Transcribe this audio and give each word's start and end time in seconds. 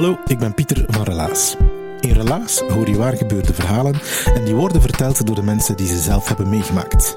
Hallo, 0.00 0.18
ik 0.26 0.38
ben 0.38 0.54
Pieter 0.54 0.84
van 0.88 1.02
Relaas. 1.02 1.56
In 2.00 2.12
Relaas 2.12 2.60
hoor 2.60 2.88
je 2.88 2.96
waar 2.96 3.16
gebeurde 3.16 3.54
verhalen 3.54 3.94
en 4.34 4.44
die 4.44 4.54
worden 4.54 4.80
verteld 4.82 5.26
door 5.26 5.34
de 5.34 5.42
mensen 5.42 5.76
die 5.76 5.86
ze 5.86 5.98
zelf 5.98 6.28
hebben 6.28 6.48
meegemaakt. 6.48 7.16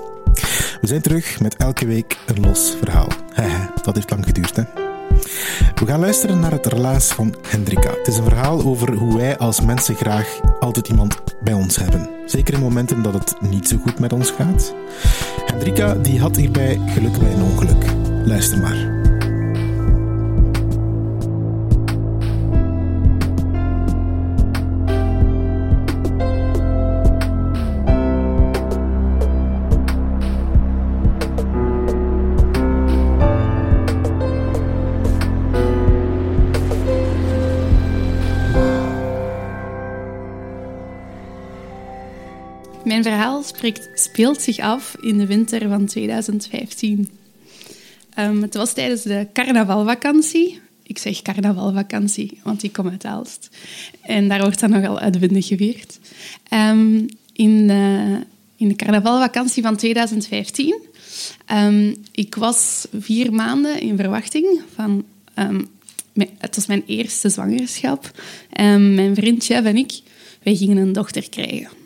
We 0.82 0.88
zijn 0.88 1.02
terug 1.02 1.40
met 1.40 1.56
elke 1.56 1.86
week 1.86 2.18
een 2.26 2.42
los 2.42 2.76
verhaal. 2.80 3.08
Hehe, 3.34 3.70
dat 3.84 3.96
heeft 3.96 4.10
lang 4.10 4.26
geduurd, 4.26 4.56
hè? 4.56 4.64
We 5.76 5.86
gaan 5.86 6.00
luisteren 6.00 6.40
naar 6.40 6.52
het 6.52 6.66
relaas 6.66 7.08
van 7.08 7.36
Hendrika. 7.48 7.90
Het 7.90 8.08
is 8.08 8.18
een 8.18 8.24
verhaal 8.24 8.64
over 8.64 8.94
hoe 8.94 9.18
wij 9.18 9.38
als 9.38 9.62
mensen 9.62 9.96
graag 9.96 10.40
altijd 10.60 10.88
iemand 10.88 11.22
bij 11.44 11.54
ons 11.54 11.76
hebben. 11.76 12.10
Zeker 12.26 12.54
in 12.54 12.60
momenten 12.60 13.02
dat 13.02 13.14
het 13.14 13.36
niet 13.42 13.68
zo 13.68 13.78
goed 13.78 14.00
met 14.00 14.14
ons 14.14 14.32
gaat. 14.32 14.74
Hendrika 15.46 15.94
die 15.94 16.20
had 16.20 16.36
hierbij 16.36 16.80
geluk 16.88 17.20
bij 17.20 17.34
een 17.34 17.44
ongeluk. 17.44 17.86
Luister 18.26 18.58
maar. 18.58 18.93
Mijn 42.94 43.06
verhaal 43.06 43.44
speelt 43.94 44.42
zich 44.42 44.60
af 44.60 44.96
in 45.02 45.18
de 45.18 45.26
winter 45.26 45.70
van 45.70 45.86
2015. 45.86 47.10
Ehm, 48.14 48.42
het 48.42 48.54
was 48.54 48.74
tijdens 48.74 49.02
de 49.02 49.28
carnavalvakantie. 49.34 50.60
Ik 50.84 50.98
zeg 50.98 51.22
carnavalvakantie, 51.22 52.40
want 52.44 52.64
ik 52.64 52.74
kom 52.74 52.90
uit 52.90 53.06
Aalst. 53.06 53.50
En 54.02 54.28
daar 54.28 54.42
wordt 54.42 54.60
dan 54.60 54.70
nogal 54.70 55.00
uitbundig 55.00 55.48
gevierd. 55.48 56.00
Um, 56.54 57.08
in, 57.34 57.68
de, 57.68 58.18
in 58.58 58.68
de 58.68 58.76
carnavalvakantie 58.76 59.64
van 59.64 59.76
2015. 59.76 60.80
Um, 61.52 61.96
ik 62.12 62.36
was 62.36 62.88
vier 63.00 63.34
maanden 63.34 63.82
in 63.82 63.98
verwachting 63.98 64.62
van... 64.76 65.06
het 66.38 66.56
was 66.56 66.66
mijn 66.66 66.84
eerste 66.86 67.30
zwangerschap. 67.30 68.12
mijn 68.78 69.16
vriendje 69.16 69.56
en 69.56 69.78
ik, 69.78 70.02
wij 70.44 70.56
gingen 70.56 70.78
een 70.78 70.94
dochter 70.94 71.30
krijgen. 71.30 71.82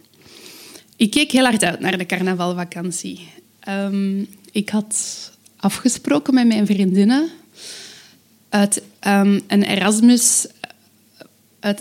Ik 0.97 1.11
keek 1.11 1.31
heel 1.31 1.43
hard 1.43 1.63
uit 1.63 1.79
naar 1.79 1.97
de 1.97 2.05
carnavalvakantie. 2.05 3.27
Um, 3.69 4.27
ik 4.51 4.69
had 4.69 4.95
afgesproken 5.57 6.33
met 6.33 6.47
mijn 6.47 6.65
vriendinnen 6.65 7.29
uit 8.49 8.81
um, 9.07 9.41
een 9.47 9.63
Erasmus... 9.63 10.47
Uh, 11.61 11.71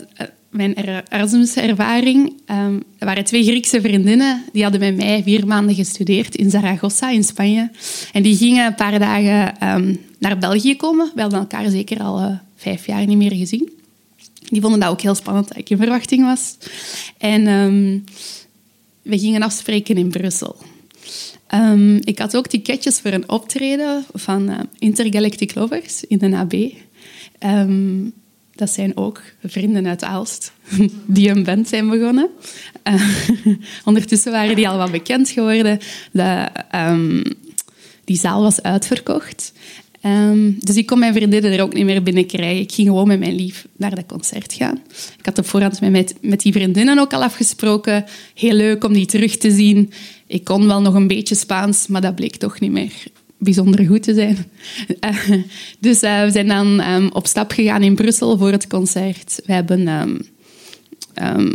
mijn 0.49 0.73
Erasmus-ervaring. 1.09 2.33
Um, 2.51 2.83
er 2.97 3.05
waren 3.05 3.23
twee 3.23 3.43
Griekse 3.43 3.81
vriendinnen. 3.81 4.43
Die 4.53 4.61
hadden 4.61 4.79
bij 4.79 4.91
mij 4.91 5.23
vier 5.23 5.47
maanden 5.47 5.75
gestudeerd 5.75 6.35
in 6.35 6.49
Zaragoza, 6.49 7.09
in 7.09 7.23
Spanje. 7.23 7.71
En 8.13 8.23
die 8.23 8.37
gingen 8.37 8.65
een 8.65 8.75
paar 8.75 8.99
dagen 8.99 9.55
naar 10.19 10.37
België 10.37 10.75
komen. 10.75 11.11
We 11.15 11.21
hadden 11.21 11.39
elkaar 11.39 11.69
zeker 11.69 11.99
al 11.99 12.21
uh, 12.21 12.37
vijf 12.55 12.85
jaar 12.85 13.05
niet 13.05 13.17
meer 13.17 13.33
gezien. 13.33 13.69
Die 14.49 14.61
vonden 14.61 14.79
dat 14.79 14.89
ook 14.89 15.01
heel 15.01 15.15
spannend 15.15 15.47
dat 15.47 15.57
ik 15.57 15.69
in 15.69 15.77
verwachting 15.77 16.23
was. 16.23 16.57
En 17.17 17.43
we 19.07 19.19
gingen 19.19 19.41
afspreken 19.41 19.97
in 19.97 20.09
Brussel. 20.09 20.55
Um, 21.53 21.99
ik 22.03 22.19
had 22.19 22.35
ook 22.35 22.47
ticketjes 22.47 22.99
voor 22.99 23.11
een 23.11 23.29
optreden 23.29 24.05
van 24.13 24.49
uh, 24.49 24.59
Intergalactic 24.79 25.55
Lovers 25.55 26.03
in 26.03 26.17
de 26.17 26.35
AB. 26.35 26.53
Ehm, 27.39 28.09
dat 28.55 28.69
zijn 28.69 28.97
ook 28.97 29.21
vrienden 29.43 29.87
uit 29.87 30.03
Aalst 30.03 30.51
die 31.05 31.29
een 31.29 31.43
band 31.43 31.67
zijn 31.67 31.89
begonnen. 31.89 32.29
Uh, 32.83 33.19
ondertussen 33.85 34.31
waren 34.31 34.55
die 34.55 34.69
al 34.69 34.77
wat 34.77 34.91
bekend 34.91 35.29
geworden. 35.29 35.79
De, 36.11 36.47
um, 36.75 37.23
die 38.03 38.17
zaal 38.17 38.41
was 38.41 38.61
uitverkocht. 38.61 39.53
Um, 40.07 40.55
dus 40.59 40.75
ik 40.75 40.85
kon 40.85 40.99
mijn 40.99 41.13
vriendinnen 41.13 41.51
er 41.51 41.61
ook 41.61 41.73
niet 41.73 41.85
meer 41.85 42.03
binnenkrijgen. 42.03 42.61
Ik 42.61 42.71
ging 42.71 42.87
gewoon 42.87 43.07
met 43.07 43.19
mijn 43.19 43.35
lief 43.35 43.67
naar 43.77 43.95
dat 43.95 44.05
concert 44.05 44.53
gaan. 44.53 44.81
Ik 45.17 45.25
had 45.25 45.37
op 45.37 45.45
voorhand 45.45 45.81
met, 45.81 46.15
met 46.21 46.39
die 46.39 46.51
vriendinnen 46.51 46.99
ook 46.99 47.13
al 47.13 47.23
afgesproken. 47.23 48.05
Heel 48.33 48.53
leuk 48.53 48.83
om 48.83 48.93
die 48.93 49.05
terug 49.05 49.37
te 49.37 49.51
zien. 49.51 49.91
Ik 50.27 50.43
kon 50.43 50.67
wel 50.67 50.81
nog 50.81 50.93
een 50.93 51.07
beetje 51.07 51.35
Spaans, 51.35 51.87
maar 51.87 52.01
dat 52.01 52.15
bleek 52.15 52.35
toch 52.35 52.59
niet 52.59 52.71
meer 52.71 52.93
bijzonder 53.37 53.85
goed 53.85 54.03
te 54.03 54.13
zijn. 54.13 54.37
Dus 55.79 56.03
uh, 56.03 56.23
we 56.23 56.31
zijn 56.31 56.47
dan 56.47 56.81
um, 56.81 57.09
op 57.11 57.27
stap 57.27 57.51
gegaan 57.51 57.83
in 57.83 57.95
Brussel 57.95 58.37
voor 58.37 58.51
het 58.51 58.67
concert. 58.67 59.41
We 59.45 59.53
hebben 59.53 59.87
um, 59.87 60.19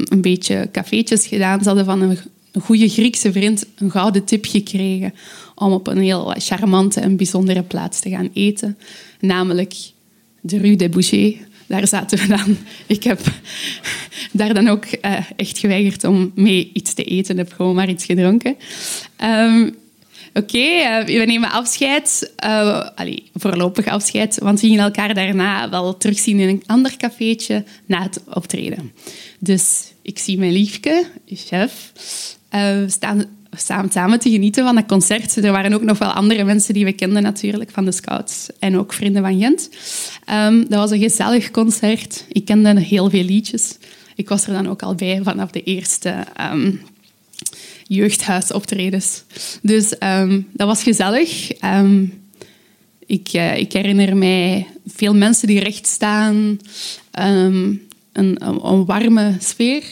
een 0.04 0.20
beetje 0.20 0.68
cafeetjes 0.72 1.26
gedaan. 1.26 1.60
Ze 1.60 1.66
hadden 1.66 1.84
van 1.84 2.02
een, 2.02 2.18
een 2.52 2.60
goede 2.60 2.88
Griekse 2.88 3.32
vriend 3.32 3.66
een 3.76 3.90
gouden 3.90 4.24
tip 4.24 4.44
gekregen 4.46 5.14
om 5.54 5.72
op 5.72 5.86
een 5.86 6.00
heel 6.00 6.34
charmante 6.38 7.00
en 7.00 7.16
bijzondere 7.16 7.62
plaats 7.62 8.00
te 8.00 8.10
gaan 8.10 8.30
eten. 8.32 8.78
Namelijk 9.20 9.74
de 10.40 10.58
Rue 10.58 10.76
des 10.76 10.88
Bouchers. 10.88 11.34
Daar 11.66 11.88
zaten 11.88 12.18
we 12.18 12.26
dan. 12.26 12.56
Ik 12.86 13.02
heb 13.02 13.20
daar 14.32 14.54
dan 14.54 14.68
ook 14.68 14.84
uh, 15.02 15.30
echt 15.36 15.58
geweigerd 15.58 16.04
om 16.04 16.32
mee 16.34 16.70
iets 16.72 16.94
te 16.94 17.04
eten. 17.04 17.38
Ik 17.38 17.46
heb 17.46 17.52
gewoon 17.52 17.74
maar 17.74 17.88
iets 17.88 18.04
gedronken. 18.04 18.56
Um, 19.24 19.74
Oké, 20.34 20.58
uh, 20.58 21.04
we 21.04 21.24
nemen 21.24 21.50
afscheid. 21.50 22.32
Uh, 22.44 22.88
allee, 22.94 23.22
voorlopig 23.34 23.86
afscheid. 23.86 24.38
Want 24.38 24.60
we 24.60 24.66
gingen 24.66 24.84
elkaar 24.84 25.14
daarna 25.14 25.70
wel 25.70 25.96
terugzien 25.96 26.38
in 26.38 26.48
een 26.48 26.62
ander 26.66 26.96
cafeetje 26.96 27.64
na 27.86 28.02
het 28.02 28.20
optreden. 28.34 28.92
Dus 29.38 29.92
ik 30.02 30.18
zie 30.18 30.38
mijn 30.38 30.52
liefke, 30.52 31.06
chef. 31.26 31.92
Uh, 32.54 32.60
we 32.60 32.84
staan 32.88 33.24
samen, 33.56 33.90
samen 33.90 34.18
te 34.18 34.30
genieten 34.30 34.64
van 34.64 34.74
dat 34.74 34.86
concert. 34.86 35.36
Er 35.36 35.52
waren 35.52 35.72
ook 35.72 35.82
nog 35.82 35.98
wel 35.98 36.10
andere 36.10 36.44
mensen 36.44 36.74
die 36.74 36.84
we 36.84 36.92
kenden 36.92 37.22
natuurlijk, 37.22 37.70
van 37.70 37.84
de 37.84 37.92
Scouts 37.92 38.48
en 38.58 38.78
ook 38.78 38.92
vrienden 38.92 39.22
van 39.22 39.38
Gent. 39.38 39.68
Um, 40.30 40.68
dat 40.68 40.78
was 40.78 40.90
een 40.90 41.00
gezellig 41.00 41.50
concert. 41.50 42.24
Ik 42.28 42.44
kende 42.44 42.80
heel 42.80 43.10
veel 43.10 43.24
liedjes. 43.24 43.76
Ik 44.14 44.28
was 44.28 44.46
er 44.46 44.52
dan 44.52 44.68
ook 44.68 44.82
al 44.82 44.94
bij 44.94 45.20
vanaf 45.22 45.50
de 45.50 45.62
eerste 45.62 46.14
um, 46.52 46.80
jeugdhuisoptredens. 47.86 49.22
Dus 49.62 49.94
um, 50.00 50.48
dat 50.52 50.66
was 50.66 50.82
gezellig. 50.82 51.52
Ik, 53.06 53.32
uh, 53.32 53.56
ik, 53.56 53.72
herinner 53.72 54.16
mij 54.16 54.66
veel 54.86 55.14
mensen 55.14 55.46
die 55.46 55.60
recht 55.60 55.86
staan. 55.86 56.58
Een 57.10 58.38
warme 58.86 59.36
sfeer. 59.40 59.82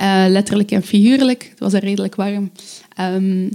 Uh, 0.00 0.24
letterlijk 0.28 0.70
en 0.70 0.82
figuurlijk. 0.82 1.46
Het 1.50 1.58
was 1.58 1.72
er 1.72 1.80
redelijk 1.80 2.14
warm. 2.14 2.50
Um, 3.00 3.50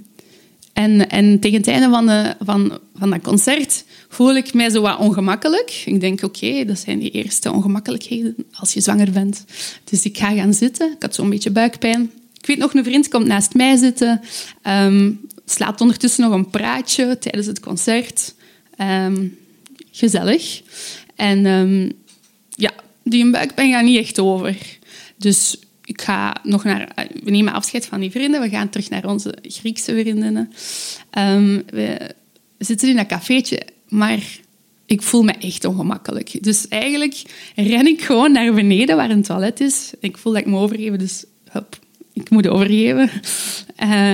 en, 0.73 1.09
en, 1.09 1.39
tegen 1.39 1.57
het 1.57 1.67
einde 1.67 1.89
van, 1.89 2.35
van, 2.45 2.79
van 2.95 3.09
dat 3.09 3.21
concert 3.21 3.83
voel 4.09 4.35
ik 4.35 4.53
mij 4.53 4.69
zo 4.69 4.81
wat 4.81 4.97
ongemakkelijk. 4.97 5.83
Ik 5.85 5.99
denk, 5.99 6.23
oké, 6.23 6.65
dat 6.65 6.79
zijn 6.79 6.99
die 6.99 7.11
eerste 7.11 7.51
ongemakkelijkheden 7.51 8.35
als 8.53 8.73
je 8.73 8.81
zwanger 8.81 9.11
bent. 9.11 9.45
Dus 9.83 10.03
ik 10.03 10.17
ga 10.17 10.33
gaan 10.33 10.53
zitten. 10.53 10.91
Ik 10.91 11.01
had 11.01 11.15
zo'n 11.15 11.29
beetje 11.29 11.51
buikpijn. 11.51 12.11
Ik 12.37 12.45
weet 12.45 12.57
nog, 12.57 12.73
een 12.73 12.83
vriend 12.83 13.07
komt 13.07 13.25
naast 13.25 13.53
mij 13.53 13.75
zitten. 13.75 14.21
Um, 14.67 15.19
slaat 15.45 15.81
ondertussen 15.81 16.23
nog 16.23 16.33
een 16.33 16.49
praatje 16.49 17.17
tijdens 17.17 17.45
het 17.45 17.59
concert. 17.59 18.33
Um, 18.77 19.37
gezellig. 19.91 20.61
En 21.15 21.43
ja, 22.49 22.71
die 23.03 23.31
buikpijn 23.31 23.71
gaat 23.71 23.83
niet 23.83 23.99
echt 23.99 24.19
over. 24.19 24.57
Dus 25.17 25.57
ik 25.91 26.01
ga 26.01 26.35
nog 26.43 26.63
naar... 26.63 26.91
Eh, 26.95 27.05
we 27.23 27.31
nemen 27.31 27.53
afscheid 27.53 27.85
van 27.85 27.99
die 27.99 28.11
vrienden. 28.11 28.41
We 28.41 28.49
gaan 28.49 28.69
terug 28.69 28.89
naar 28.89 29.05
onze 29.05 29.37
Griekse 29.41 29.91
vriendinnen. 29.91 30.51
Um, 31.17 31.63
we 31.69 32.15
zitten 32.57 32.89
in 32.89 32.95
dat 32.95 33.05
cafeetje, 33.05 33.61
maar 33.87 34.19
ik 34.85 35.01
voel 35.01 35.23
me 35.23 35.31
echt 35.31 35.65
ongemakkelijk. 35.65 36.43
Dus 36.43 36.67
eigenlijk 36.67 37.21
ren 37.55 37.87
ik 37.87 38.01
gewoon 38.01 38.31
naar 38.31 38.53
beneden 38.53 38.95
waar 38.95 39.09
een 39.09 39.21
toilet 39.21 39.59
is. 39.59 39.91
Ik 39.99 40.17
voel 40.17 40.33
dat 40.33 40.41
ik 40.41 40.47
me 40.47 40.57
overgeven, 40.57 40.99
dus 40.99 41.23
ik 42.13 42.29
moet 42.29 42.47
overgeven. 42.47 43.09
Uh, 43.83 44.13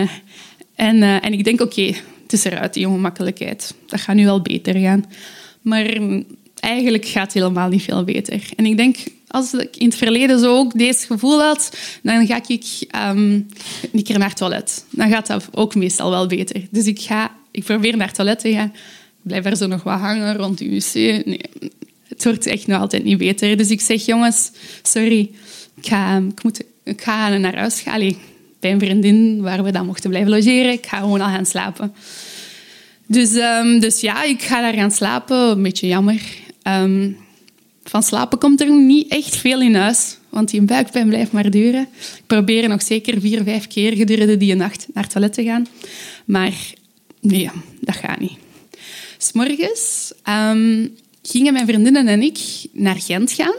en, 0.75 0.95
uh, 0.95 1.25
en 1.25 1.33
ik 1.33 1.43
denk, 1.43 1.61
oké, 1.61 1.93
het 2.23 2.33
is 2.33 2.43
eruit, 2.43 2.73
die 2.73 2.87
ongemakkelijkheid. 2.87 3.73
Dat 3.85 4.01
gaat 4.01 4.15
nu 4.15 4.25
wel 4.25 4.41
beter 4.41 4.75
gaan. 4.75 5.05
Maar 5.61 5.97
eigenlijk 6.59 7.05
gaat 7.05 7.23
het 7.23 7.33
helemaal 7.33 7.69
niet 7.69 7.83
veel 7.83 8.03
beter. 8.03 8.49
En 8.55 8.65
ik 8.65 8.77
denk, 8.77 8.97
als 9.27 9.53
ik 9.53 9.77
in 9.77 9.87
het 9.87 9.97
verleden 9.97 10.39
zo 10.39 10.55
ook 10.57 10.77
deze 10.77 11.05
gevoel 11.05 11.41
had, 11.41 11.77
dan 12.03 12.27
ga 12.27 12.41
ik 12.47 12.87
um, 12.95 13.47
een 13.91 14.03
keer 14.03 14.19
naar 14.19 14.27
het 14.27 14.37
toilet. 14.37 14.85
Dan 14.89 15.09
gaat 15.09 15.27
dat 15.27 15.47
ook 15.51 15.75
meestal 15.75 16.09
wel 16.09 16.27
beter. 16.27 16.67
Dus 16.69 16.85
ik, 16.85 16.99
ga, 16.99 17.31
ik 17.51 17.63
probeer 17.63 17.97
naar 17.97 18.07
het 18.07 18.15
toilet 18.15 18.39
te 18.39 18.51
gaan. 18.51 18.71
Ik 18.73 19.33
blijf 19.33 19.45
er 19.45 19.55
zo 19.55 19.67
nog 19.67 19.83
wat 19.83 19.99
hangen 19.99 20.35
rond 20.35 20.57
de 20.57 20.69
wc. 20.69 20.93
Nee, 21.25 21.41
het 22.07 22.23
wordt 22.23 22.45
echt 22.45 22.67
nog 22.67 22.79
altijd 22.79 23.03
niet 23.03 23.17
beter. 23.17 23.57
Dus 23.57 23.69
ik 23.69 23.81
zeg, 23.81 24.05
jongens, 24.05 24.51
sorry, 24.81 25.31
ik 25.81 25.87
ga, 25.87 26.17
ik 26.17 26.43
moet, 26.43 26.63
ik 26.83 27.01
ga 27.01 27.37
naar 27.37 27.55
huis 27.55 27.81
gaan. 27.81 28.15
bij 28.59 28.71
een 28.71 28.79
vriendin 28.79 29.41
waar 29.41 29.63
we 29.63 29.71
dan 29.71 29.85
mochten 29.85 30.09
blijven 30.09 30.31
logeren. 30.31 30.71
Ik 30.71 30.85
ga 30.85 30.97
gewoon 30.97 31.21
al 31.21 31.29
gaan 31.29 31.45
slapen. 31.45 31.93
Dus, 33.05 33.33
um, 33.33 33.79
dus 33.79 33.99
ja, 33.99 34.23
ik 34.23 34.41
ga 34.41 34.61
daar 34.61 34.73
gaan 34.73 34.91
slapen. 34.91 35.37
Een 35.37 35.63
beetje 35.63 35.87
jammer. 35.87 36.21
Um, 36.63 37.17
van 37.89 38.03
slapen 38.03 38.39
komt 38.39 38.61
er 38.61 38.71
niet 38.71 39.11
echt 39.11 39.35
veel 39.35 39.61
in 39.61 39.75
huis, 39.75 40.17
want 40.29 40.49
die 40.49 40.61
buikpijn 40.61 41.07
blijft 41.07 41.31
maar 41.31 41.49
duren. 41.49 41.87
Ik 42.17 42.23
probeer 42.27 42.69
nog 42.69 42.81
zeker 42.81 43.21
vier, 43.21 43.43
vijf 43.43 43.67
keer 43.67 43.95
gedurende 43.95 44.37
die 44.37 44.55
nacht 44.55 44.87
naar 44.93 45.03
het 45.03 45.11
toilet 45.11 45.33
te 45.33 45.43
gaan. 45.43 45.67
Maar 46.25 46.53
nee, 47.21 47.49
dat 47.81 47.95
gaat 47.95 48.19
niet. 48.19 48.37
S'morgens 49.17 50.13
um, 50.29 50.95
gingen 51.21 51.53
mijn 51.53 51.67
vriendinnen 51.67 52.07
en 52.07 52.21
ik 52.21 52.39
naar 52.71 52.99
Gent 52.99 53.31
gaan. 53.31 53.55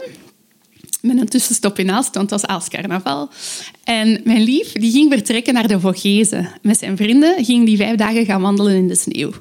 Met 1.01 1.17
een 1.17 1.27
tussenstop 1.27 1.79
in 1.79 1.91
Aalst, 1.91 2.15
want 2.15 2.29
het 2.29 2.41
was 2.41 2.49
Aalscarnaval. 2.49 3.29
En 3.83 4.21
mijn 4.23 4.41
lief 4.41 4.71
die 4.71 4.91
ging 4.91 5.11
vertrekken 5.13 5.53
naar 5.53 5.67
de 5.67 5.79
Vogezen. 5.79 6.49
Met 6.61 6.77
zijn 6.77 6.97
vrienden 6.97 7.45
ging 7.45 7.65
die 7.65 7.77
vijf 7.77 7.95
dagen 7.95 8.25
gaan 8.25 8.41
wandelen 8.41 8.75
in 8.75 8.87
de 8.87 8.95
sneeuw. 8.95 9.31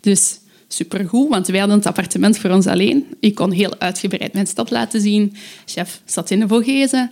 Dus 0.00 0.38
supergoed, 0.68 1.28
want 1.28 1.46
wij 1.46 1.58
hadden 1.58 1.76
het 1.76 1.86
appartement 1.86 2.38
voor 2.38 2.50
ons 2.50 2.66
alleen. 2.66 3.06
Ik 3.20 3.34
kon 3.34 3.50
heel 3.50 3.74
uitgebreid 3.78 4.32
mijn 4.32 4.46
stad 4.46 4.70
laten 4.70 5.00
zien. 5.00 5.36
Chef 5.64 6.00
zat 6.04 6.30
in 6.30 6.40
de 6.40 6.48
Vogezen. 6.48 7.10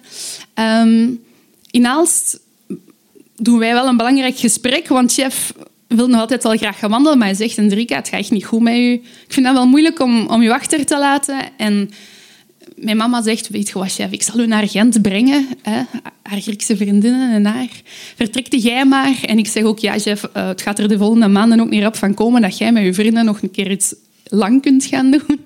Um, 0.54 1.20
in 1.70 1.86
Aalst 1.86 2.40
doen 3.36 3.58
wij 3.58 3.72
wel 3.72 3.86
een 3.86 3.96
belangrijk 3.96 4.38
gesprek, 4.38 4.88
want 4.88 5.12
chef 5.12 5.52
wil 5.86 6.08
nog 6.08 6.20
altijd 6.20 6.42
wel 6.42 6.56
graag 6.56 6.78
gaan 6.78 6.90
wandelen, 6.90 7.18
maar 7.18 7.26
hij 7.26 7.36
zegt, 7.36 7.58
Enrika, 7.58 7.96
het 7.96 8.08
gaat 8.08 8.20
echt 8.20 8.30
niet 8.30 8.44
goed 8.44 8.60
met 8.60 8.74
u. 8.74 8.92
Ik 8.92 9.24
vind 9.28 9.46
dat 9.46 9.54
wel 9.54 9.66
moeilijk 9.66 10.00
om, 10.00 10.26
om 10.26 10.42
u 10.42 10.50
achter 10.50 10.86
te 10.86 10.98
laten. 10.98 11.38
En 11.56 11.90
mijn 12.82 12.96
mama 12.96 13.22
zegt, 13.22 13.48
weet 13.48 13.68
je 13.68 13.78
wat, 13.78 13.92
chef, 13.92 14.10
ik 14.10 14.22
zal 14.22 14.40
u 14.40 14.46
naar 14.46 14.68
Gent 14.68 15.02
brengen. 15.02 15.46
Hè? 15.62 15.82
Haar 16.22 16.40
Griekse 16.40 16.76
vriendinnen 16.76 17.32
en 17.32 17.44
haar. 17.44 17.68
Vertrekte 18.16 18.58
jij 18.58 18.84
maar. 18.84 19.18
En 19.26 19.38
ik 19.38 19.46
zeg 19.46 19.62
ook, 19.62 19.78
ja, 19.78 19.98
chef, 19.98 20.28
uh, 20.36 20.46
het 20.46 20.62
gaat 20.62 20.78
er 20.78 20.88
de 20.88 20.98
volgende 20.98 21.28
maanden 21.28 21.60
ook 21.60 21.70
niet 21.70 21.86
op 21.86 21.96
van 21.96 22.14
komen 22.14 22.42
dat 22.42 22.58
jij 22.58 22.72
met 22.72 22.84
je 22.84 22.94
vrienden 22.94 23.24
nog 23.24 23.42
een 23.42 23.50
keer 23.50 23.70
iets 23.70 23.94
lang 24.24 24.62
kunt 24.62 24.84
gaan 24.84 25.10
doen. 25.10 25.40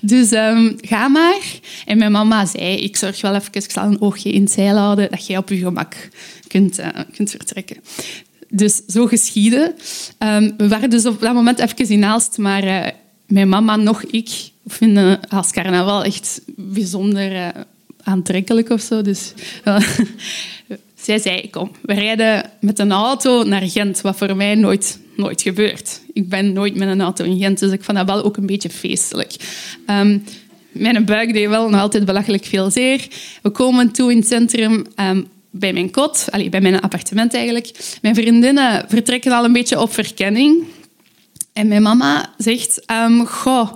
Dus 0.00 0.32
um, 0.32 0.76
ga 0.80 1.08
maar. 1.08 1.40
En 1.86 1.98
mijn 1.98 2.12
mama 2.12 2.46
zei, 2.46 2.76
ik 2.76 2.96
zorg 2.96 3.20
wel 3.20 3.34
even, 3.34 3.52
ik 3.52 3.70
zal 3.70 3.84
een 3.84 4.00
oogje 4.00 4.32
in 4.32 4.42
het 4.42 4.50
zeil 4.50 4.76
houden, 4.76 5.10
dat 5.10 5.26
jij 5.26 5.36
op 5.36 5.48
je 5.48 5.56
gemak 5.56 6.08
kunt, 6.46 6.78
uh, 6.78 6.86
kunt 7.14 7.30
vertrekken. 7.30 7.76
Dus 8.48 8.82
zo 8.86 9.06
geschieden. 9.06 9.74
Um, 10.18 10.54
we 10.56 10.68
waren 10.68 10.90
dus 10.90 11.06
op 11.06 11.20
dat 11.20 11.34
moment 11.34 11.58
even 11.58 11.88
in 11.88 12.04
Aalst, 12.04 12.38
maar 12.38 12.64
uh, 12.64 12.86
mijn 13.26 13.48
mama 13.48 13.76
nog 13.76 14.02
ik 14.02 14.28
vinden 14.72 15.28
als 15.28 15.50
carnaval 15.50 16.04
echt 16.04 16.40
bijzonder 16.56 17.32
uh, 17.32 17.48
aantrekkelijk 18.02 18.70
of 18.70 18.80
zo. 18.80 19.02
Dus 19.02 19.32
zij 21.04 21.18
zei, 21.18 21.50
kom, 21.50 21.70
we 21.82 21.94
rijden 21.94 22.50
met 22.60 22.78
een 22.78 22.92
auto 22.92 23.42
naar 23.42 23.62
Gent, 23.62 24.00
wat 24.00 24.16
voor 24.16 24.36
mij 24.36 24.54
nooit, 24.54 24.98
nooit 25.16 25.42
gebeurt. 25.42 26.00
Ik 26.12 26.28
ben 26.28 26.52
nooit 26.52 26.74
met 26.74 26.88
een 26.88 27.00
auto 27.00 27.24
in 27.24 27.38
Gent, 27.38 27.58
dus 27.58 27.72
ik 27.72 27.84
vond 27.84 27.96
dat 27.96 28.06
wel 28.06 28.24
ook 28.24 28.36
een 28.36 28.46
beetje 28.46 28.70
feestelijk. 28.70 29.32
Um, 29.86 30.24
mijn 30.72 31.04
buik 31.04 31.32
deed 31.32 31.48
wel 31.48 31.68
nog 31.68 31.80
altijd 31.80 32.04
belachelijk 32.04 32.44
veel 32.44 32.70
zeer. 32.70 33.08
We 33.42 33.50
komen 33.50 33.90
toe 33.92 34.10
in 34.10 34.18
het 34.18 34.28
centrum... 34.28 34.86
Um, 34.96 35.26
bij 35.50 35.72
mijn 35.72 35.90
kot, 35.90 36.26
allez, 36.30 36.48
bij 36.48 36.60
mijn 36.60 36.80
appartement 36.80 37.34
eigenlijk. 37.34 37.98
Mijn 38.02 38.14
vriendinnen 38.14 38.84
vertrekken 38.88 39.32
al 39.32 39.44
een 39.44 39.52
beetje 39.52 39.80
op 39.80 39.92
verkenning. 39.92 40.64
En 41.52 41.68
mijn 41.68 41.82
mama 41.82 42.34
zegt, 42.38 42.82
um, 42.92 43.26
goh, 43.26 43.72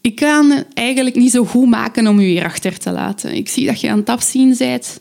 ik 0.00 0.16
kan 0.16 0.64
eigenlijk 0.74 1.16
niet 1.16 1.30
zo 1.30 1.44
goed 1.44 1.68
maken 1.68 2.06
om 2.06 2.18
u 2.18 2.24
hier 2.24 2.44
achter 2.44 2.78
te 2.78 2.90
laten. 2.90 3.34
Ik 3.34 3.48
zie 3.48 3.66
dat 3.66 3.80
je 3.80 3.90
aan 3.90 3.98
het 3.98 4.08
afzien 4.08 4.54
bent. 4.58 5.00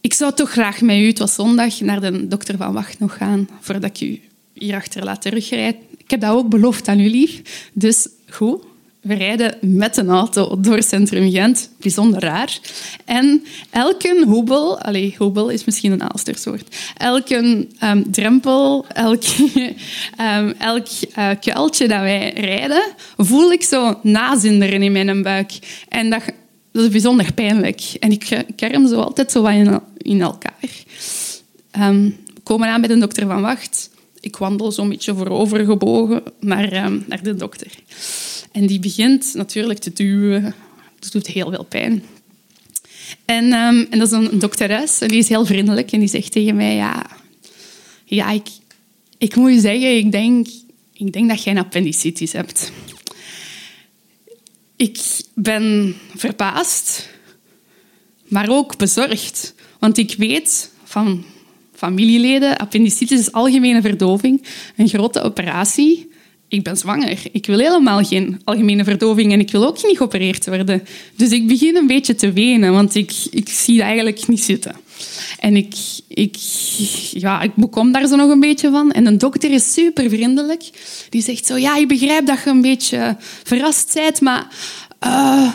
Ik 0.00 0.14
zou 0.14 0.34
toch 0.34 0.50
graag 0.50 0.80
met 0.80 0.96
u, 0.96 1.06
het 1.06 1.18
was 1.18 1.34
zondag, 1.34 1.80
naar 1.80 2.00
de 2.00 2.28
dokter 2.28 2.56
van 2.56 2.72
Wacht 2.72 2.98
nog 2.98 3.16
gaan, 3.16 3.48
voordat 3.60 3.84
ik 3.84 4.00
u 4.00 4.20
hierachter 4.52 5.04
laat 5.04 5.22
terugrijden. 5.22 5.80
Ik 5.96 6.10
heb 6.10 6.20
dat 6.20 6.30
ook 6.30 6.48
beloofd 6.48 6.88
aan 6.88 7.00
u. 7.00 7.28
Dus 7.72 8.08
goed, 8.30 8.62
we 9.08 9.14
rijden 9.14 9.58
met 9.60 9.96
een 9.96 10.08
auto 10.08 10.60
door 10.60 10.82
centrum 10.82 11.30
Gent. 11.30 11.70
Bijzonder 11.80 12.20
raar. 12.20 12.58
En 13.04 13.44
elke 13.70 14.22
hoebel... 14.26 14.80
Allez, 14.80 15.16
hoebel 15.16 15.48
is 15.48 15.64
misschien 15.64 15.92
een 15.92 16.02
Aalsterswoord. 16.02 16.76
Elke 16.96 17.66
um, 17.84 18.10
drempel, 18.10 18.86
elk, 18.88 19.22
um, 20.20 20.54
elk 20.70 20.86
uh, 21.18 21.30
kuiltje 21.40 21.88
dat 21.88 22.00
wij 22.00 22.32
rijden, 22.32 22.82
voel 23.16 23.52
ik 23.52 23.62
zo 23.62 23.98
nazinderen 24.02 24.82
in 24.82 24.92
mijn 24.92 25.22
buik. 25.22 25.52
En 25.88 26.10
dat, 26.10 26.22
dat 26.72 26.82
is 26.82 26.90
bijzonder 26.90 27.32
pijnlijk. 27.32 27.80
En 28.00 28.10
ik 28.10 28.44
kerm 28.56 28.88
zo 28.88 29.00
altijd 29.00 29.32
zo 29.32 29.42
wat 29.42 29.82
in, 29.96 30.20
elkaar. 30.20 30.84
Um, 31.80 32.16
we 32.34 32.40
komen 32.42 32.68
aan 32.68 32.80
bij 32.80 32.88
de 32.88 32.98
dokter 32.98 33.26
van 33.26 33.40
Wacht. 33.40 33.90
Ik 34.20 34.36
wandel 34.36 34.72
zo'n 34.72 34.88
beetje 34.88 35.14
voorovergebogen 35.14 36.22
naar, 36.40 36.70
naar 37.06 37.22
de 37.22 37.34
dokter. 37.34 37.72
En 38.52 38.66
die 38.66 38.78
begint 38.78 39.34
natuurlijk 39.34 39.78
te 39.78 39.92
duwen. 39.92 40.54
Dat 40.98 41.12
doet 41.12 41.26
heel 41.26 41.50
veel 41.50 41.64
pijn. 41.64 42.02
En, 43.24 43.44
um, 43.44 43.86
en 43.90 43.98
dat 43.98 44.12
is 44.12 44.12
een 44.12 44.38
dokteres 44.38 45.00
en 45.00 45.08
die 45.08 45.18
is 45.18 45.28
heel 45.28 45.46
vriendelijk 45.46 45.92
en 45.92 45.98
die 45.98 46.08
zegt 46.08 46.32
tegen 46.32 46.56
mij, 46.56 46.74
ja, 46.74 47.06
ja 48.04 48.30
ik, 48.30 48.48
ik 49.18 49.36
moet 49.36 49.52
je 49.52 49.60
zeggen, 49.60 49.96
ik 49.96 50.12
denk, 50.12 50.46
ik 50.92 51.12
denk 51.12 51.28
dat 51.28 51.42
jij 51.42 51.52
een 51.52 51.58
appendicitis 51.58 52.32
hebt. 52.32 52.72
Ik 54.76 55.00
ben 55.34 55.96
verbaasd, 56.14 57.08
maar 58.24 58.48
ook 58.48 58.76
bezorgd. 58.76 59.54
Want 59.78 59.98
ik 59.98 60.14
weet 60.18 60.70
van 60.84 61.24
familieleden, 61.78 62.56
appendicitis 62.56 63.20
is 63.20 63.32
algemene 63.32 63.80
verdoving, 63.80 64.42
een 64.76 64.88
grote 64.88 65.20
operatie 65.20 66.08
ik 66.48 66.62
ben 66.62 66.76
zwanger. 66.76 67.18
Ik 67.32 67.46
wil 67.46 67.58
helemaal 67.58 68.04
geen 68.04 68.40
algemene 68.44 68.84
verdoving 68.84 69.32
en 69.32 69.40
ik 69.40 69.50
wil 69.50 69.66
ook 69.66 69.84
niet 69.86 69.96
geopereerd 69.96 70.46
worden. 70.46 70.86
Dus 71.16 71.30
ik 71.30 71.46
begin 71.46 71.76
een 71.76 71.86
beetje 71.86 72.14
te 72.14 72.32
wenen, 72.32 72.72
want 72.72 72.94
ik, 72.94 73.12
ik 73.30 73.48
zie 73.48 73.74
het 73.74 73.84
eigenlijk 73.84 74.26
niet 74.26 74.42
zitten. 74.42 74.74
En 75.38 75.56
ik, 75.56 75.74
ik, 76.08 76.36
ja, 77.10 77.40
ik 77.40 77.54
bekom 77.54 77.92
daar 77.92 78.06
zo 78.06 78.16
nog 78.16 78.30
een 78.30 78.40
beetje 78.40 78.70
van. 78.70 78.92
En 78.92 79.06
een 79.06 79.18
dokter 79.18 79.50
is 79.50 79.72
super 79.72 80.08
vriendelijk. 80.08 80.62
Die 81.08 81.22
zegt 81.22 81.46
zo, 81.46 81.56
ja, 81.56 81.76
ik 81.76 81.88
begrijp 81.88 82.26
dat 82.26 82.42
je 82.44 82.50
een 82.50 82.60
beetje 82.60 83.16
verrast 83.42 83.94
bent, 83.94 84.20
maar 84.20 84.46
uh, 85.06 85.52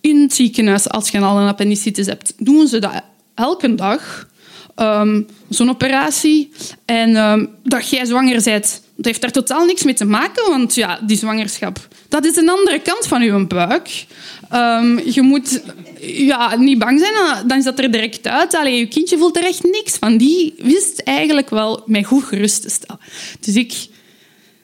in 0.00 0.20
het 0.20 0.34
ziekenhuis, 0.34 0.88
als 0.88 1.08
je 1.08 1.20
al 1.20 1.40
een 1.40 1.48
appendicitis 1.48 2.06
hebt, 2.06 2.32
doen 2.38 2.66
ze 2.66 2.78
dat 2.78 3.02
elke 3.34 3.74
dag. 3.74 4.28
Um, 4.76 5.26
Zo'n 5.48 5.68
operatie. 5.68 6.50
En 6.84 7.16
um, 7.16 7.48
dat 7.62 7.88
jij 7.88 8.04
zwanger 8.04 8.42
bent 8.42 8.80
dat 8.96 9.04
heeft 9.04 9.20
daar 9.20 9.30
totaal 9.30 9.64
niks 9.64 9.82
mee 9.82 9.94
te 9.94 10.04
maken, 10.04 10.50
want 10.50 10.74
ja, 10.74 11.00
die 11.02 11.16
zwangerschap, 11.16 11.88
dat 12.08 12.24
is 12.24 12.36
een 12.36 12.48
andere 12.48 12.80
kant 12.80 13.06
van 13.06 13.22
je 13.22 13.46
buik. 13.46 14.06
Um, 14.52 15.00
je 15.10 15.22
moet 15.22 15.62
ja, 16.00 16.56
niet 16.56 16.78
bang 16.78 17.00
zijn, 17.00 17.46
dan 17.46 17.58
is 17.58 17.64
dat 17.64 17.78
er 17.78 17.90
direct 17.90 18.26
uit. 18.26 18.54
Allee, 18.54 18.78
je 18.78 18.86
kindje 18.86 19.18
voelt 19.18 19.36
er 19.36 19.44
echt 19.44 19.62
niks 19.62 19.96
van. 19.96 20.16
Die 20.16 20.54
wist 20.58 21.00
eigenlijk 21.00 21.50
wel 21.50 21.82
mij 21.86 22.02
goed 22.02 22.24
gerust 22.24 22.62
te 22.62 22.68
stellen. 22.68 23.00
Dus 23.40 23.54
ik, 23.54 23.86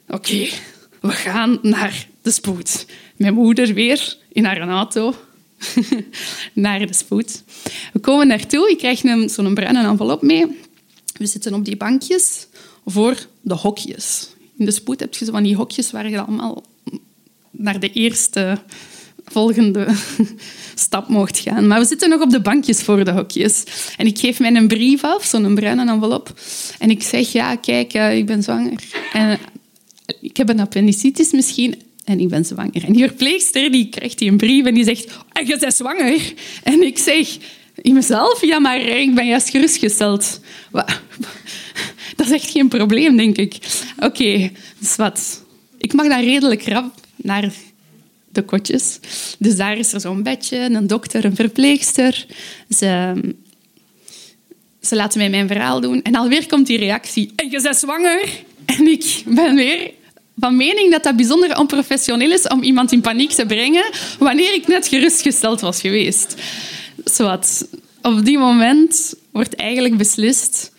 oké, 0.09 0.49
we 1.00 1.11
gaan 1.11 1.59
naar 1.62 2.07
de 2.23 2.31
spoed. 2.31 2.87
Mijn 3.16 3.35
moeder 3.35 3.75
weer 3.75 4.16
in 4.33 4.45
haar 4.45 4.69
auto 4.69 5.14
naar 6.52 6.87
de 6.87 6.95
spoed. 6.95 7.42
We 7.92 7.99
komen 7.99 8.26
naartoe, 8.26 8.71
ik 8.71 8.78
krijg 8.78 9.31
zo'n 9.31 9.54
bruine 9.54 9.83
envelop 9.85 10.23
mee. 10.23 10.47
We 11.16 11.26
zitten 11.26 11.54
op 11.54 11.64
die 11.64 11.76
bankjes 11.76 12.47
voor 12.87 13.26
de 13.40 13.54
hokjes. 13.54 14.28
In 14.59 14.64
de 14.64 14.71
spoed 14.71 15.00
heb 15.00 15.14
je 15.14 15.25
zo 15.25 15.33
van 15.33 15.42
die 15.42 15.57
hokjes 15.57 15.90
waar 15.90 16.11
je 16.11 16.21
allemaal 16.21 16.62
naar 17.50 17.81
de 17.81 17.92
eerste 17.92 18.59
volgende 19.25 19.87
stap 20.75 21.09
mocht 21.09 21.38
gaan. 21.38 21.66
Maar 21.66 21.81
we 21.81 21.87
zitten 21.87 22.09
nog 22.09 22.21
op 22.21 22.31
de 22.31 22.40
bankjes 22.40 22.83
voor 22.83 23.04
de 23.04 23.11
hokjes. 23.11 23.64
En 23.97 24.07
ik 24.07 24.19
geef 24.19 24.40
mij 24.40 24.54
een 24.54 24.69
brief 24.69 25.04
af, 25.04 25.25
zo'n 25.25 25.54
bruine 25.54 25.90
envelop. 25.90 26.40
En 26.78 26.90
ik 26.90 27.02
zeg, 27.02 27.33
ja, 27.33 27.57
kijk, 27.57 27.92
eh, 27.92 28.16
ik 28.16 28.26
ben 28.26 28.42
zwanger. 28.42 28.83
En 29.12 29.38
ik 30.21 30.37
heb 30.37 30.49
een 30.49 30.61
appendicitis 30.61 31.33
misschien. 31.33 31.83
En 32.04 32.21
ik 32.21 32.28
ben 32.28 32.44
zwanger. 32.44 32.85
En 32.85 32.92
die 32.92 33.06
verpleegster 33.06 33.71
die 33.73 33.88
krijgt 33.88 34.18
die 34.18 34.30
een 34.30 34.37
brief 34.37 34.64
en 34.66 34.75
die 34.75 34.85
zegt... 34.85 35.18
"Ah, 35.32 35.47
Je 35.47 35.59
bent 35.59 35.75
zwanger. 35.75 36.32
En 36.62 36.82
ik 36.82 36.99
zeg... 36.99 37.28
In 37.75 37.94
mezelf? 37.94 38.44
Ja, 38.44 38.59
maar 38.59 38.80
ik 38.80 39.14
ben 39.14 39.26
juist 39.26 39.49
gerustgesteld. 39.50 40.40
Dat 42.16 42.26
is 42.26 42.30
echt 42.30 42.50
geen 42.50 42.68
probleem, 42.68 43.16
denk 43.16 43.37
ik. 43.37 43.56
Oké, 43.99 44.50
dus 44.78 44.97
wat? 44.97 45.42
Ik 45.78 45.92
mag 45.92 46.09
dan 46.09 46.21
redelijk 46.21 46.66
rap 46.66 46.94
naar 47.16 47.52
de 48.32 48.42
kotjes. 48.42 48.99
Dus 49.38 49.56
daar 49.56 49.78
is 49.78 49.92
er 49.92 50.00
zo'n 50.00 50.23
bedje, 50.23 50.56
een 50.59 50.87
dokter, 50.87 51.25
een 51.25 51.35
verpleegster. 51.35 52.26
Ze, 52.71 53.14
ze 54.80 54.97
laten 54.97 55.18
mij 55.18 55.30
mijn 55.30 55.47
verhaal 55.49 55.80
doen. 55.80 56.02
En 56.02 56.14
alweer 56.14 56.47
komt 56.47 56.66
die 56.66 56.78
reactie. 56.78 57.32
En 57.37 57.50
je 57.50 57.61
bent 57.62 57.76
zwanger. 57.76 58.28
En 58.64 58.87
ik 58.87 59.23
ben 59.26 59.54
weer 59.54 59.90
van 60.36 60.56
mening 60.56 60.90
dat 60.90 61.02
dat 61.02 61.16
bijzonder 61.16 61.58
onprofessioneel 61.58 62.30
is 62.30 62.48
om 62.48 62.62
iemand 62.62 62.92
in 62.92 63.00
paniek 63.00 63.30
te 63.30 63.46
brengen 63.46 63.84
wanneer 64.18 64.54
ik 64.54 64.66
net 64.66 64.88
gerustgesteld 64.88 65.60
was 65.60 65.80
geweest. 65.80 66.34
Zowat. 67.04 67.68
Op 68.02 68.24
die 68.24 68.38
moment 68.38 69.14
wordt 69.30 69.54
eigenlijk 69.54 69.96
beslist 69.96 70.72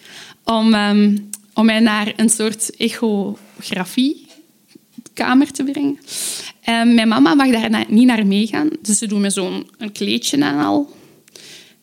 om, 0.44 0.74
ehm, 0.74 1.18
om 1.54 1.66
mij 1.66 1.80
naar 1.80 2.14
een 2.16 2.30
soort 2.30 2.76
echografiekamer 2.78 5.52
te 5.52 5.64
brengen. 5.64 6.00
En 6.62 6.94
mijn 6.94 7.08
mama 7.08 7.34
mag 7.34 7.52
daar 7.52 7.86
niet 7.88 8.06
naar 8.06 8.28
meegaan, 8.28 8.70
dus 8.82 8.98
ze 8.98 9.08
doen 9.08 9.22
me 9.22 9.30
zo'n 9.30 9.70
kleedje 9.94 10.44
aan 10.44 10.66
al. 10.66 10.96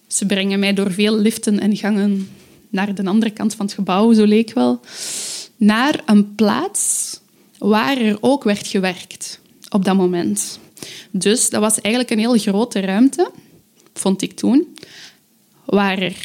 Ze 0.06 0.26
brengen 0.26 0.58
mij 0.58 0.74
door 0.74 0.92
veel 0.92 1.18
liften 1.18 1.60
en 1.60 1.76
gangen 1.76 2.28
naar 2.70 2.94
de 2.94 3.04
andere 3.04 3.30
kant 3.30 3.54
van 3.54 3.66
het 3.66 3.74
gebouw, 3.74 4.12
zo 4.12 4.24
leek 4.24 4.52
wel, 4.52 4.80
naar 5.56 6.00
een 6.06 6.34
plaats 6.34 7.09
waar 7.60 7.96
er 7.96 8.16
ook 8.20 8.44
werd 8.44 8.66
gewerkt 8.66 9.40
op 9.68 9.84
dat 9.84 9.96
moment. 9.96 10.58
Dus 11.10 11.50
dat 11.50 11.60
was 11.60 11.80
eigenlijk 11.80 12.14
een 12.14 12.18
heel 12.18 12.38
grote 12.38 12.80
ruimte, 12.80 13.30
vond 13.94 14.22
ik 14.22 14.32
toen, 14.32 14.76
waar 15.64 15.98
er 15.98 16.16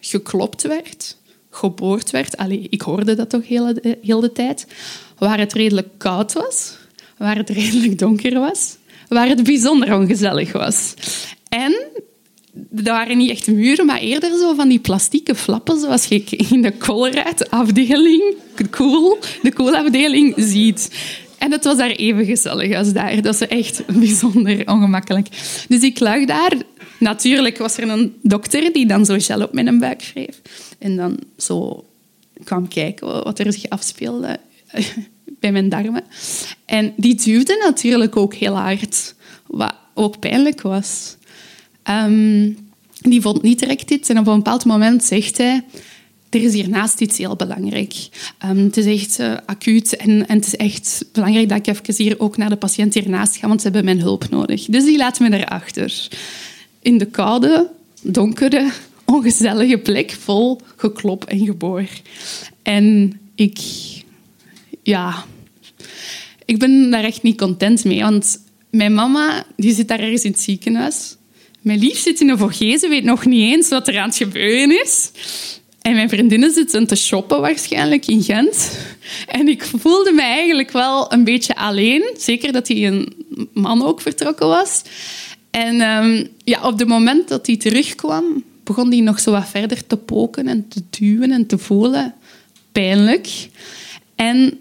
geklopt 0.00 0.62
werd, 0.62 1.16
geboord 1.50 2.10
werd. 2.10 2.36
Allee, 2.36 2.66
ik 2.70 2.82
hoorde 2.82 3.14
dat 3.14 3.30
toch 3.30 3.46
heel 3.46 3.74
de, 3.74 3.98
heel 4.02 4.20
de 4.20 4.32
tijd. 4.32 4.66
Waar 5.18 5.38
het 5.38 5.52
redelijk 5.52 5.88
koud 5.96 6.32
was, 6.32 6.76
waar 7.16 7.36
het 7.36 7.50
redelijk 7.60 7.98
donker 7.98 8.40
was, 8.40 8.76
waar 9.08 9.28
het 9.28 9.42
bijzonder 9.42 9.94
ongezellig 9.94 10.52
was. 10.52 10.94
En 11.48 11.85
er 12.76 12.82
waren 12.82 13.18
niet 13.18 13.30
echt 13.30 13.46
muren, 13.46 13.86
maar 13.86 14.00
eerder 14.00 14.38
zo 14.38 14.54
van 14.54 14.68
die 14.68 14.78
plastieke 14.78 15.34
flappen, 15.34 15.80
zoals 15.80 16.04
je 16.04 16.24
in 16.24 16.62
de 16.62 16.76
Colruyt-afdeling, 16.76 18.34
de 18.56 18.70
cool, 18.70 19.18
de 19.42 19.52
cool-afdeling, 19.52 20.34
ziet. 20.36 20.90
En 21.38 21.52
het 21.52 21.64
was 21.64 21.76
daar 21.76 21.90
even 21.90 22.24
gezellig 22.24 22.76
als 22.76 22.92
daar. 22.92 23.22
Dat 23.22 23.34
is 23.34 23.46
echt 23.46 23.86
bijzonder 23.86 24.68
ongemakkelijk. 24.68 25.28
Dus 25.68 25.82
ik 25.82 26.00
lag 26.00 26.24
daar. 26.24 26.52
Natuurlijk 26.98 27.58
was 27.58 27.76
er 27.76 27.88
een 27.88 28.14
dokter 28.22 28.72
die 28.72 28.86
dan 28.86 29.04
zo 29.04 29.16
gel 29.18 29.42
op 29.42 29.52
mijn 29.52 29.78
buik 29.78 30.02
schreef. 30.02 30.40
En 30.78 30.96
dan 30.96 31.18
zo 31.36 31.84
kwam 32.44 32.68
kijken 32.68 33.06
wat 33.06 33.38
er 33.38 33.52
zich 33.52 33.68
afspeelde 33.68 34.38
bij 35.40 35.52
mijn 35.52 35.68
darmen. 35.68 36.04
En 36.64 36.92
die 36.96 37.14
duwde 37.14 37.62
natuurlijk 37.64 38.16
ook 38.16 38.34
heel 38.34 38.54
hard, 38.54 39.14
wat 39.46 39.74
ook 39.94 40.18
pijnlijk 40.18 40.62
was. 40.62 41.16
Ehm, 41.86 42.50
die 43.00 43.20
vond 43.20 43.42
niet 43.42 43.58
direct 43.58 43.90
iets. 43.90 44.08
En 44.08 44.18
op 44.18 44.26
een 44.26 44.36
bepaald 44.36 44.64
moment 44.64 45.04
zegt 45.04 45.38
hij... 45.38 45.64
Er 46.30 46.42
is 46.42 46.52
hiernaast 46.52 47.00
iets 47.00 47.18
heel 47.18 47.36
belangrijk. 47.36 47.94
Ehm, 48.38 48.56
het 48.56 48.76
is 48.76 48.86
echt 48.86 49.18
eh, 49.18 49.34
acuut 49.46 49.96
en, 49.96 50.24
het 50.26 50.46
is 50.46 50.56
echt 50.56 51.04
belangrijk 51.12 51.48
dat 51.48 51.58
ik 51.58 51.66
even 51.66 52.04
hier 52.04 52.20
ook 52.20 52.36
naar 52.36 52.48
de 52.48 52.56
patiënt 52.56 52.94
hiernaast 52.94 53.36
ga, 53.36 53.48
want 53.48 53.60
ze 53.60 53.66
hebben 53.66 53.84
mijn 53.84 54.00
hulp 54.00 54.28
nodig. 54.30 54.64
Dus 54.64 54.84
die 54.84 54.96
laat 54.96 55.20
me 55.20 55.30
daarachter. 55.30 56.08
In 56.82 56.98
de 56.98 57.04
koude, 57.04 57.70
donkere, 58.02 58.70
ongezellige 59.04 59.78
plek, 59.78 60.10
vol 60.10 60.60
geklop 60.76 61.24
en 61.24 61.44
geboor. 61.44 61.84
En 62.62 63.18
ik... 63.34 63.58
Ja... 64.82 65.24
Ik 66.44 66.58
ben 66.58 66.90
daar 66.90 67.04
echt 67.04 67.22
niet 67.22 67.38
content 67.38 67.84
mee, 67.84 68.00
want 68.00 68.38
mijn 68.70 68.94
mama 68.94 69.44
die 69.56 69.74
zit 69.74 69.88
daar 69.88 70.00
ergens 70.00 70.22
in 70.22 70.30
het 70.30 70.40
ziekenhuis. 70.40 71.16
Mijn 71.66 71.78
lief 71.78 71.98
zit 71.98 72.20
in 72.20 72.28
een 72.28 72.38
Vogezen, 72.38 72.90
weet 72.90 73.04
nog 73.04 73.24
niet 73.24 73.52
eens 73.52 73.68
wat 73.68 73.88
er 73.88 73.98
aan 73.98 74.08
het 74.08 74.16
gebeuren 74.16 74.82
is. 74.82 75.10
En 75.82 75.94
mijn 75.94 76.08
vriendinnen 76.08 76.52
zitten 76.52 76.86
te 76.86 76.96
shoppen 76.96 77.40
waarschijnlijk 77.40 78.06
in 78.06 78.22
Gent. 78.22 78.78
En 79.26 79.48
ik 79.48 79.62
voelde 79.62 80.12
me 80.12 80.22
eigenlijk 80.22 80.70
wel 80.70 81.12
een 81.12 81.24
beetje 81.24 81.56
alleen. 81.56 82.10
Zeker 82.18 82.52
dat 82.52 82.68
hij 82.68 82.86
een 82.86 83.12
man 83.52 83.86
ook 83.86 84.00
vertrokken 84.00 84.46
was. 84.46 84.82
En 85.50 85.80
ehm, 85.80 86.26
ja, 86.44 86.62
op 86.62 86.78
het 86.78 86.88
moment 86.88 87.28
dat 87.28 87.46
hij 87.46 87.56
terugkwam, 87.56 88.44
begon 88.64 88.90
hij 88.90 89.00
nog 89.00 89.20
zo 89.20 89.30
wat 89.30 89.48
verder 89.48 89.86
te 89.86 89.96
poken 89.96 90.48
en 90.48 90.68
te 90.68 90.82
duwen 90.90 91.30
en 91.30 91.46
te 91.46 91.58
voelen. 91.58 92.14
Pijnlijk. 92.72 93.48
En 94.14 94.58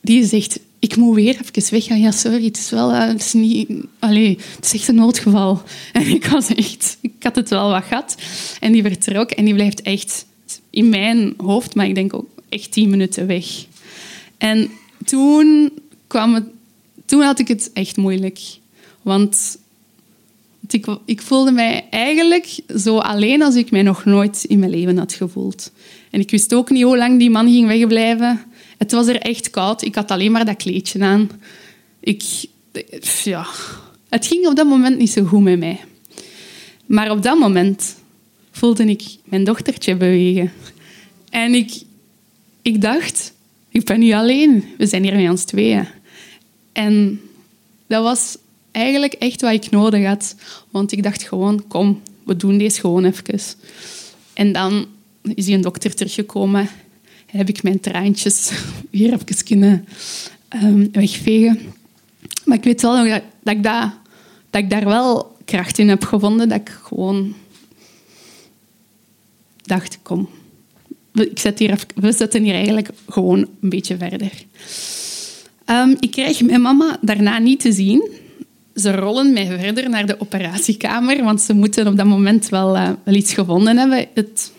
die 0.00 0.26
zegt, 0.26 0.58
ik 0.78 0.96
moet 0.96 1.14
weer 1.14 1.40
even 1.40 1.70
weggaan. 1.70 2.00
Ja, 2.00 2.10
sorry, 2.10 2.44
het 2.44 2.56
is 2.56 2.70
wel... 2.70 2.92
eh, 2.92 3.06
het, 3.06 3.20
is 3.20 3.32
niet, 3.32 3.68
allee, 3.98 4.38
het 4.56 4.64
is 4.64 4.74
echt 4.74 4.88
een 4.88 4.94
noodgeval. 4.94 5.62
En 5.92 6.06
ik 6.06 6.26
was 6.26 6.54
echt... 6.54 6.98
Ik 7.00 7.12
had 7.18 7.36
het 7.36 7.50
wel 7.50 7.70
wat 7.70 7.84
gehad. 7.84 8.16
En 8.60 8.72
die 8.72 8.82
vertrok 8.82 9.30
en 9.30 9.44
die 9.44 9.54
blijft 9.54 9.82
echt 9.82 10.26
in 10.70 10.88
mijn 10.88 11.34
hoofd, 11.36 11.74
maar 11.74 11.86
ik 11.86 11.94
denk 11.94 12.14
ook 12.14 12.28
echt 12.48 12.72
tien 12.72 12.90
minuten 12.90 13.26
weg. 13.26 13.46
En 14.38 14.70
toen 15.04 15.70
kwam 16.06 16.34
het... 16.34 16.44
Toen 17.04 17.20
had 17.20 17.38
ik 17.38 17.48
het 17.48 17.70
echt 17.72 17.96
moeilijk. 17.96 18.40
Want 19.02 19.58
ik, 20.68 20.86
ik 21.04 21.22
voelde 21.22 21.50
mij 21.50 21.86
eigenlijk 21.90 22.58
zo 22.78 22.98
alleen 22.98 23.42
als 23.42 23.54
ik 23.54 23.70
mij 23.70 23.82
nog 23.82 24.04
nooit 24.04 24.44
in 24.44 24.58
mijn 24.58 24.70
leven 24.70 24.98
had 24.98 25.12
gevoeld. 25.12 25.72
En 26.10 26.20
ik 26.20 26.30
wist 26.30 26.54
ook 26.54 26.70
niet 26.70 26.82
hoe 26.82 26.96
lang 26.96 27.18
die 27.18 27.30
man 27.30 27.50
ging 27.50 27.66
wegblijven. 27.66 28.40
Het 28.76 28.92
was 28.92 29.06
er 29.06 29.20
echt 29.20 29.50
koud. 29.50 29.82
Ik 29.82 29.94
had 29.94 30.10
alleen 30.10 30.32
maar 30.32 30.44
dat 30.44 30.56
kleedje 30.56 31.02
aan. 31.02 31.30
Ik, 32.00 32.22
ja, 33.24 33.46
het 34.08 34.26
ging 34.26 34.46
op 34.46 34.56
dat 34.56 34.66
moment 34.66 34.98
niet 34.98 35.10
zo 35.10 35.24
goed 35.24 35.42
met 35.42 35.58
mij. 35.58 35.80
Maar 36.86 37.10
op 37.10 37.22
dat 37.22 37.38
moment 37.38 37.96
voelde 38.50 38.84
ik 38.84 39.02
mijn 39.24 39.44
dochtertje 39.44 39.96
bewegen. 39.96 40.52
En 41.30 41.54
ik, 41.54 41.82
ik 42.62 42.80
dacht, 42.80 43.32
ik 43.68 43.84
ben 43.84 43.98
niet 43.98 44.12
alleen. 44.12 44.64
We 44.78 44.86
zijn 44.86 45.02
hier 45.02 45.16
met 45.16 45.30
ons 45.30 45.44
tweeën. 45.44 45.86
En 46.72 47.20
dat 47.86 48.02
was 48.02 48.36
eigenlijk 48.70 49.12
echt 49.12 49.40
wat 49.40 49.52
ik 49.52 49.70
nodig 49.70 50.06
had. 50.06 50.34
Want 50.70 50.92
ik 50.92 51.02
dacht 51.02 51.22
gewoon, 51.22 51.66
kom, 51.68 52.02
we 52.24 52.36
doen 52.36 52.58
deze 52.58 52.80
gewoon 52.80 53.04
even. 53.04 53.40
En 54.32 54.52
dan 54.52 54.86
is 55.34 55.46
een 55.46 55.60
dokter 55.60 55.94
teruggekomen. 55.94 56.68
Heb 57.26 57.48
ik 57.48 57.62
mijn 57.62 57.80
traantjes 57.80 58.50
hier 58.90 59.12
even 59.14 59.44
kunnen 59.44 59.86
um, 60.62 60.88
wegvegen. 60.92 61.60
Maar 62.44 62.56
ik 62.56 62.64
weet 62.64 62.82
wel 62.82 62.96
nog 62.96 63.20
dat, 63.42 63.54
ik 63.54 63.62
dat, 63.62 63.90
ik 64.50 64.70
daar 64.70 64.84
wel 64.84 65.36
kracht 65.44 65.78
in 65.78 65.88
heb 65.88 66.04
gevonden. 66.04 66.48
Dat 66.48 66.60
ik 66.60 66.78
gewoon 66.82 67.34
dacht, 69.62 69.98
kom, 70.02 70.28
ik 71.14 71.38
zet 71.38 71.58
hier 71.58 71.78
we 71.94 72.12
zetten 72.12 72.42
hier 72.42 72.54
eigenlijk 72.54 72.88
gewoon 73.08 73.38
een 73.38 73.68
beetje 73.68 73.96
verder. 73.96 74.32
Um, 75.70 75.96
ik 76.00 76.10
krijg 76.10 76.42
mijn 76.42 76.60
mama 76.60 76.98
daarna 77.00 77.38
niet 77.38 77.60
te 77.60 77.72
zien. 77.72 78.10
Ze 78.74 78.96
rollen 78.96 79.32
mij 79.32 79.58
verder 79.58 79.90
naar 79.90 80.06
de 80.06 80.20
operatiekamer, 80.20 81.24
want 81.24 81.40
ze 81.40 81.54
moeten 81.54 81.86
op 81.86 81.96
dat 81.96 82.06
moment 82.06 82.48
wel, 82.48 82.72
wel 83.04 83.14
iets 83.14 83.34
gevonden 83.34 83.76
hebben. 83.76 84.06
Het, 84.14 84.52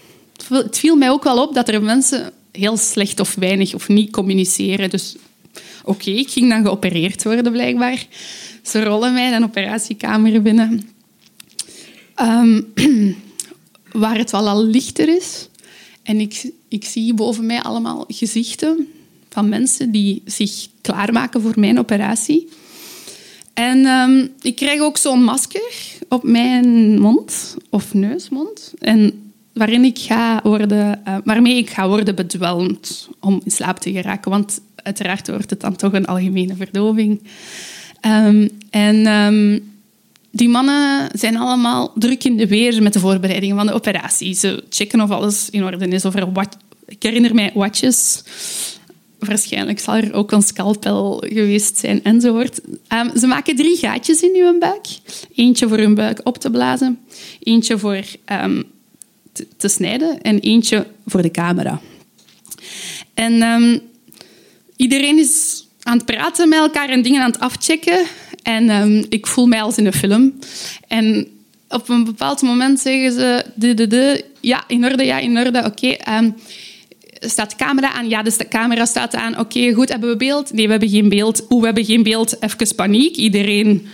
het 0.50 0.80
viel 0.80 0.96
mij 0.96 1.10
ook 1.10 1.24
wel 1.24 1.42
op 1.42 1.54
dat 1.54 1.70
er 1.70 1.82
mensen 1.82 2.32
heel 2.58 2.78
slecht 2.78 3.20
of 3.20 3.36
weinig 3.36 3.74
of 3.74 3.88
niet 3.88 4.12
communiceren. 4.12 4.90
Dus 4.90 5.16
oké, 5.84 6.10
ik 6.10 6.30
ging 6.30 6.50
dan 6.50 6.64
geopereerd 6.64 7.24
worden 7.24 7.52
blijkbaar. 7.52 8.06
Ze 8.62 8.84
rollen 8.84 9.14
mij 9.14 9.34
een 9.34 9.44
operatiekamer 9.44 10.42
binnen. 10.42 10.90
Um, 12.22 12.74
waar 13.92 14.18
het 14.18 14.32
wel 14.32 14.48
al 14.48 14.64
lichter 14.64 15.16
is. 15.16 15.50
En 16.04 16.20
ik, 16.20 16.52
ik 16.68 16.86
zie 16.86 17.14
boven 17.14 17.46
mij 17.46 17.62
allemaal 17.62 18.06
gezichten 18.08 18.88
van 19.30 19.50
mensen 19.50 19.92
die 19.92 20.22
zich 20.26 20.68
klaarmaken 20.82 21.42
voor 21.42 21.60
mijn 21.60 21.80
operatie. 21.80 22.50
En 23.54 23.86
um, 23.86 24.34
ik 24.42 24.56
krijg 24.56 24.82
ook 24.82 24.98
zo'n 24.98 25.24
masker 25.24 25.74
op 26.10 26.24
mijn 26.24 27.00
mond, 27.00 27.56
of 27.70 27.94
neusmond, 27.94 28.74
en 28.80 29.27
waarin 29.58 29.84
ik 29.84 30.00
ga 30.00 30.40
worden, 30.44 31.02
uh, 31.08 31.18
waarmee 31.24 31.58
ik 31.58 31.70
ga 31.70 31.88
worden 31.88 32.16
bedwelmd 32.16 33.10
om 33.20 33.42
in 33.44 33.52
slaap 33.52 33.80
te 33.80 33.92
geraken. 33.92 34.32
Want 34.32 34.62
uiteraard 34.76 35.28
wordt 35.28 35.50
het 35.50 35.62
dan 35.62 35.76
toch 35.76 35.94
een 35.94 36.06
algemene 36.06 36.56
verdoving. 36.56 37.22
Um, 38.06 38.50
en 38.70 39.08
um, 39.08 39.72
die 40.32 40.50
mannen 40.50 41.10
zijn 41.14 41.38
allemaal 41.38 41.92
druk 41.96 42.24
in 42.24 42.38
de 42.38 42.48
weer 42.48 42.84
met 42.84 42.94
de 42.94 43.00
voorbereidingen 43.00 43.56
van 43.56 43.66
de 43.66 43.74
operatie. 43.74 44.36
Ze 44.36 44.64
checken 44.70 45.02
of 45.02 45.10
alles 45.10 45.50
in 45.50 45.64
orde 45.64 45.88
is. 45.88 46.06
Of 46.06 46.16
er 46.16 46.32
wat, 46.32 46.58
ik 46.86 47.04
herinner 47.04 47.36
mij 47.36 47.52
watjes 47.54 48.24
waarschijnlijk 49.20 49.80
zal 49.80 49.96
er 49.96 50.14
ook 50.14 50.32
een 50.32 50.42
scalpel 50.42 51.24
geweest 51.28 51.78
zijn 51.78 52.04
enzovoort. 52.04 52.62
Um, 52.94 53.18
ze 53.18 53.28
maken 53.28 53.56
drie 53.56 53.78
gaatjes 53.78 54.22
in 54.22 54.36
uw 54.36 54.58
buik. 54.60 54.88
Eentje 55.36 55.68
voor 55.68 55.78
uw 55.78 55.94
buik 55.94 56.20
op 56.24 56.38
te 56.38 56.50
blazen, 56.50 57.00
eentje 57.40 57.78
voor 57.78 58.04
te, 59.58 59.68
snijden 59.68 60.22
en 60.22 60.40
eentje 60.40 60.88
voor 61.06 61.22
de 61.22 61.32
camera. 61.32 61.82
En 63.14 63.42
um, 63.42 63.80
iedereen 64.76 65.18
is 65.18 65.66
aan 65.82 65.98
het 65.98 66.06
praten 66.06 66.50
met 66.50 66.60
elkaar 66.60 66.90
en 66.90 67.02
dingen 67.02 67.22
aan 67.22 67.32
het 67.32 67.40
afchecken. 67.40 68.06
En 68.44 69.06
ik 69.10 69.28
voel 69.28 69.46
mij 69.46 69.62
als 69.62 69.78
in 69.78 69.86
een 69.86 69.94
film. 69.94 70.34
En 70.88 71.28
op 71.70 71.90
een 71.90 72.04
bepaald 72.04 72.42
moment 72.42 72.80
zeggen 72.80 73.12
ze... 73.12 73.46
De, 73.56 73.74
de, 73.74 73.88
de, 73.88 74.26
ja, 74.40 74.64
in 74.68 74.86
orde, 74.86 75.06
ja, 75.06 75.20
in 75.20 75.38
orde, 75.38 75.60
oké. 75.60 75.68
Okay 75.68 76.34
staat 77.20 77.50
de 77.50 77.56
camera 77.56 77.92
aan? 77.92 78.10
Ja, 78.10 78.24
dus 78.24 78.38
de 78.38 78.48
camera 78.48 78.86
staat 78.86 79.16
aan. 79.16 79.40
Oké, 79.40 79.74
goed, 79.74 79.90
hebben 79.90 80.10
we 80.10 80.18
beeld? 80.18 80.54
Nee, 80.54 80.66
we 80.66 80.72
hebben 80.72 80.90
geen 80.90 81.10
beeld. 81.10 81.46
Oeh, 81.50 81.60
we 81.60 81.66
hebben 81.66 81.86
geen 81.86 82.04
beeld. 82.04 82.42
Even 82.42 82.76
paniek. 82.76 83.16
Iedereen... 83.16 83.88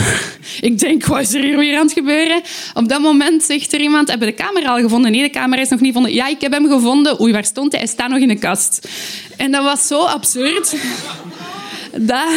Ik 0.60 0.78
denk, 0.78 1.06
wat 1.06 1.20
is 1.20 1.34
er 1.34 1.42
hier 1.42 1.58
weer 1.58 1.76
aan 1.76 1.84
het 1.84 1.92
gebeuren? 1.92 2.42
Op 2.74 2.88
dat 2.88 3.00
moment 3.00 3.42
zegt 3.42 3.72
er 3.72 3.80
iemand, 3.80 4.08
hebben 4.08 4.28
de 4.28 4.34
camera 4.34 4.68
al 4.68 4.80
gevonden? 4.80 5.10
Nee, 5.10 5.22
de 5.22 5.30
camera 5.30 5.62
is 5.62 5.68
nog 5.68 5.80
niet 5.80 5.88
gevonden. 5.88 6.14
Ja, 6.14 6.26
ik 6.26 6.40
heb 6.40 6.52
hem 6.52 6.68
gevonden. 6.68 7.20
Oei, 7.20 7.32
waar 7.32 7.44
stond 7.44 7.72
hij? 7.72 7.80
Hij 7.80 7.90
staat 7.90 8.08
nog 8.08 8.18
in 8.18 8.28
de 8.28 8.38
kast. 8.38 8.88
En 9.36 9.50
dat 9.50 9.62
was 9.64 9.86
zo 9.86 10.04
absurd. 10.04 10.74
Dat, 11.96 12.28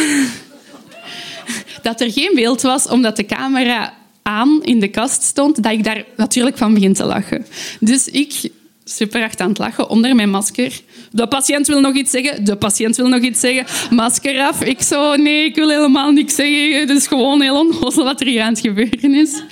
dat 1.82 2.00
er 2.00 2.12
geen 2.12 2.30
beeld 2.34 2.62
was, 2.62 2.88
omdat 2.88 3.16
de 3.16 3.26
camera 3.26 3.94
aan 4.22 4.62
in 4.62 4.80
de 4.80 4.88
kast 4.88 5.22
stond, 5.22 5.62
dat 5.62 5.72
ik 5.72 5.84
daar 5.84 6.04
natuurlijk 6.16 6.58
van 6.58 6.74
begin 6.74 6.92
te 6.92 7.04
lachen. 7.04 7.46
Dus 7.80 8.08
ik 8.08 8.50
super 8.88 9.20
hard 9.20 9.40
aan 9.40 9.48
het 9.48 9.58
lachen 9.58 9.88
onder 9.88 10.14
mijn 10.14 10.30
masker. 10.30 10.80
De 11.10 11.26
patiënt 11.26 11.66
wil 11.66 11.80
nog 11.80 11.94
iets 11.94 12.10
zeggen. 12.10 12.44
De 12.44 12.56
patiënt 12.56 12.96
wil 12.96 13.08
nog 13.08 13.20
iets 13.20 13.40
zeggen. 13.40 13.94
Masker 13.96 14.40
af. 14.40 14.62
Ik 14.62 14.82
zo, 14.82 15.16
nee, 15.16 15.44
ik 15.44 15.54
wil 15.54 15.68
helemaal 15.68 16.10
niks 16.10 16.34
zeggen. 16.34 16.80
Het 16.80 16.90
is 16.90 17.06
gewoon 17.06 17.42
heel 17.42 17.58
onnozel 17.58 18.04
wat 18.04 18.20
er 18.20 18.26
hier 18.26 18.42
aan 18.42 18.52
het 18.52 18.60
gebeuren 18.60 19.14
is. 19.14 19.42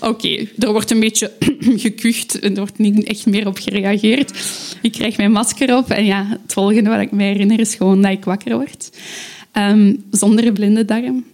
Oké, 0.00 0.46
er 0.58 0.72
wordt 0.72 0.90
een 0.90 1.00
beetje 1.00 1.32
gekucht. 1.84 2.44
Er 2.44 2.54
wordt 2.54 2.78
niet 2.78 3.04
echt 3.04 3.26
meer 3.26 3.46
op 3.46 3.58
gereageerd. 3.58 4.32
Ik 4.82 4.92
krijg 4.92 5.16
mijn 5.16 5.32
masker 5.32 5.76
op. 5.76 5.90
En 5.90 6.04
ja, 6.04 6.26
het 6.42 6.52
volgende 6.52 6.90
wat 6.90 7.00
ik 7.00 7.10
me 7.10 7.22
herinner 7.22 7.60
is 7.60 7.74
gewoon 7.74 8.02
dat 8.02 8.10
ik 8.12 8.24
wakker 8.24 8.56
word. 8.56 8.90
Um, 9.52 10.04
zonder 10.10 10.52
blinde 10.52 10.84
darm. 10.84 11.24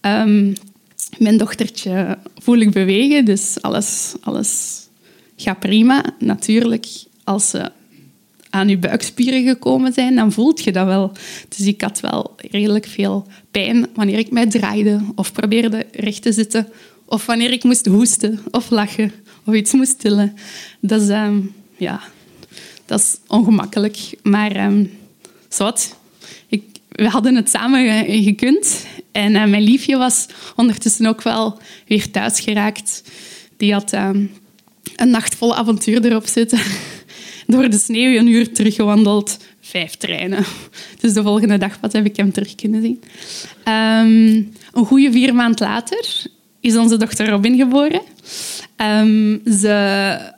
Um, 0.00 0.52
mijn 1.18 1.36
dochtertje 1.36 2.18
voel 2.38 2.58
ik 2.58 2.70
bewegen, 2.70 3.24
dus 3.24 3.56
alles, 3.60 4.14
alles 4.20 4.82
gaat 5.42 5.58
prima. 5.58 6.04
Natuurlijk, 6.18 6.86
als 7.24 7.50
ze 7.50 7.70
aan 8.50 8.68
je 8.68 8.78
buikspieren 8.78 9.46
gekomen 9.46 9.92
zijn, 9.92 10.14
dan 10.14 10.32
voelt 10.32 10.64
je 10.64 10.72
dat 10.72 10.86
wel. 10.86 11.12
Dus 11.48 11.66
ik 11.66 11.80
had 11.80 12.00
wel 12.00 12.34
redelijk 12.36 12.86
veel 12.86 13.26
pijn 13.50 13.86
wanneer 13.94 14.18
ik 14.18 14.30
mij 14.30 14.46
draaide 14.46 15.00
of 15.14 15.32
probeerde 15.32 15.86
recht 15.92 16.22
te 16.22 16.32
zitten. 16.32 16.68
Of 17.04 17.26
wanneer 17.26 17.52
ik 17.52 17.64
moest 17.64 17.86
hoesten 17.86 18.40
of 18.50 18.70
lachen 18.70 19.12
of 19.44 19.54
iets 19.54 19.72
moest 19.72 20.00
tillen. 20.00 20.36
Dat 20.80 21.00
is, 21.00 21.08
ehm, 21.08 21.40
ja, 21.76 22.00
dat 22.86 23.00
is 23.00 23.16
ongemakkelijk. 23.26 23.96
Maar 24.22 24.66
um, 24.66 24.90
we 26.92 27.08
hadden 27.08 27.34
het 27.34 27.50
samen 27.50 28.04
gekund. 28.22 28.86
En 29.12 29.32
uh, 29.32 29.44
mijn 29.44 29.62
liefje 29.62 29.96
was 29.96 30.26
ondertussen 30.56 31.06
ook 31.06 31.22
wel 31.22 31.58
weer 31.86 32.10
thuis 32.10 32.40
geraakt. 32.40 33.02
Die 33.56 33.72
had 33.72 33.92
um, 33.92 34.30
een 35.02 35.10
nacht 35.10 35.34
vol 35.34 35.56
avontuur 35.56 36.04
erop 36.04 36.26
zitten. 36.26 36.58
Door 37.46 37.70
de 37.70 37.78
sneeuw 37.78 38.18
een 38.18 38.26
uur 38.26 38.52
teruggewandeld. 38.52 39.36
Vijf 39.60 39.94
treinen. 39.94 40.44
Dus 41.00 41.12
de 41.12 41.22
volgende 41.22 41.58
dag 41.58 41.78
wat 41.80 41.92
heb 41.92 42.04
ik 42.04 42.16
hem 42.16 42.32
terug 42.32 42.54
kunnen 42.54 42.82
zien. 42.82 43.02
Um, 43.64 44.52
een 44.72 44.86
goede 44.86 45.12
vier 45.12 45.34
maand 45.34 45.60
later 45.60 46.26
is 46.60 46.76
onze 46.76 46.96
dochter 46.96 47.28
Robin 47.28 47.56
geboren. 47.56 48.02
Um, 48.76 49.42
ze 49.58 50.34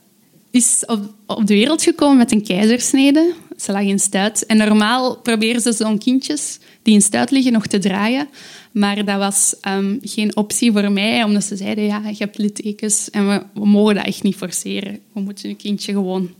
is 0.50 0.82
op, 0.86 1.14
op, 1.26 1.46
de 1.46 1.54
wereld 1.54 1.82
gekomen 1.82 2.16
met 2.16 2.32
een 2.32 2.42
keizersnede. 2.42 3.32
Ze 3.56 3.72
lag 3.72 3.82
in 3.82 3.98
stuit. 3.98 4.46
En 4.46 4.56
normaal 4.56 5.16
proberen 5.16 5.60
ze 5.60 5.72
zo'n 5.72 5.98
kindjes 5.98 6.58
die 6.82 6.94
in 6.94 7.02
stuit 7.02 7.30
liggen 7.30 7.52
nog 7.52 7.66
te 7.66 7.78
draaien. 7.78 8.28
Maar 8.74 9.04
dat 9.04 9.18
was 9.18 9.54
um, 9.68 9.98
geen 10.02 10.36
optie 10.36 10.72
voor 10.72 10.92
mij, 10.92 11.22
omdat 11.22 11.44
ze 11.44 11.56
zeiden, 11.56 11.84
ja, 11.84 12.02
je 12.08 12.14
hebt 12.18 12.38
littekens 12.38 13.10
en 13.10 13.28
we, 13.28 13.66
mogen 13.66 13.94
dat 13.94 14.04
echt 14.04 14.22
niet 14.22 14.36
forceren. 14.36 15.00
We 15.12 15.20
moeten 15.20 15.48
een 15.48 15.56
kindje 15.56 15.92
gewoon 15.92 16.30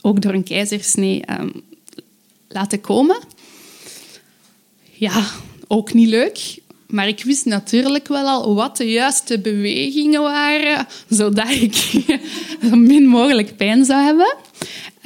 ook 0.00 0.20
door 0.20 0.32
een 0.32 0.42
keizersnee 0.42 1.22
um, 1.40 1.52
laten 2.48 2.80
komen. 2.80 3.18
Ja, 4.92 5.26
ook 5.66 5.92
niet 5.92 6.08
leuk. 6.08 6.58
Maar 6.86 7.08
ik 7.08 7.24
wist 7.24 7.44
natuurlijk 7.44 8.08
wel 8.08 8.26
al 8.26 8.54
wat 8.54 8.76
de 8.76 8.90
juiste 8.90 9.38
bewegingen 9.38 10.22
waren, 10.22 10.86
zodat 11.08 11.50
ik 11.50 11.74
zo 12.68 12.76
min 12.76 13.06
mogelijk 13.06 13.56
pijn 13.56 13.84
zou 13.84 14.02
hebben. 14.02 14.36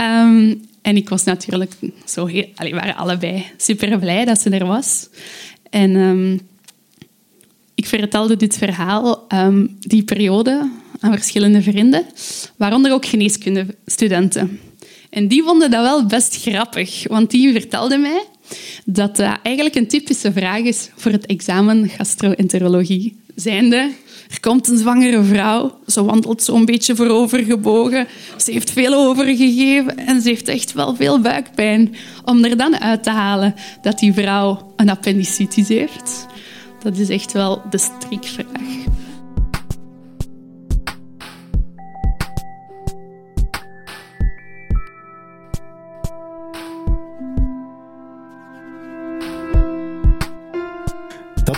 Um, 0.00 0.68
en 0.82 0.96
ik 0.96 1.08
was 1.08 1.24
natuurlijk 1.24 1.72
zo 2.04 2.26
heel... 2.26 2.46
Waren 2.56 2.96
allebei 2.96 3.46
super 3.56 3.98
blij 3.98 4.24
dat 4.24 4.40
ze 4.40 4.50
er 4.50 4.66
was. 4.66 5.08
En 5.70 5.96
um, 5.96 6.40
ik 7.74 7.86
vertelde 7.86 8.36
dit 8.36 8.56
verhaal, 8.56 9.26
um, 9.28 9.76
die 9.80 10.02
periode, 10.02 10.70
aan 11.00 11.12
verschillende 11.12 11.62
vrienden, 11.62 12.06
waaronder 12.56 12.92
ook 12.92 13.06
geneeskundestudenten. 13.06 14.60
En 15.10 15.28
die 15.28 15.42
vonden 15.42 15.70
dat 15.70 15.82
wel 15.82 16.06
best 16.06 16.36
grappig, 16.42 17.08
want 17.08 17.30
die 17.30 17.52
vertelden 17.52 18.00
mij 18.00 18.24
dat 18.84 19.16
dat 19.16 19.38
eigenlijk 19.42 19.74
een 19.74 19.86
typische 19.86 20.32
vraag 20.32 20.60
is 20.60 20.90
voor 20.96 21.12
het 21.12 21.26
examen 21.26 21.88
gastroenterologie. 21.88 23.16
Zijnde, 23.40 23.92
er 24.30 24.40
komt 24.40 24.68
een 24.68 24.78
zwangere 24.78 25.22
vrouw, 25.22 25.78
ze 25.86 26.04
wandelt 26.04 26.42
zo'n 26.42 26.64
beetje 26.64 26.96
voorovergebogen, 26.96 28.06
ze 28.36 28.52
heeft 28.52 28.70
veel 28.70 28.94
overgegeven 28.94 29.96
en 29.96 30.22
ze 30.22 30.28
heeft 30.28 30.48
echt 30.48 30.72
wel 30.72 30.96
veel 30.96 31.20
buikpijn. 31.20 31.94
Om 32.24 32.44
er 32.44 32.56
dan 32.56 32.80
uit 32.80 33.02
te 33.02 33.10
halen 33.10 33.54
dat 33.82 33.98
die 33.98 34.12
vrouw 34.12 34.72
een 34.76 34.90
appendicitis 34.90 35.68
heeft, 35.68 36.26
dat 36.82 36.98
is 36.98 37.08
echt 37.08 37.32
wel 37.32 37.62
de 37.70 37.78
strikvraag. 37.78 38.97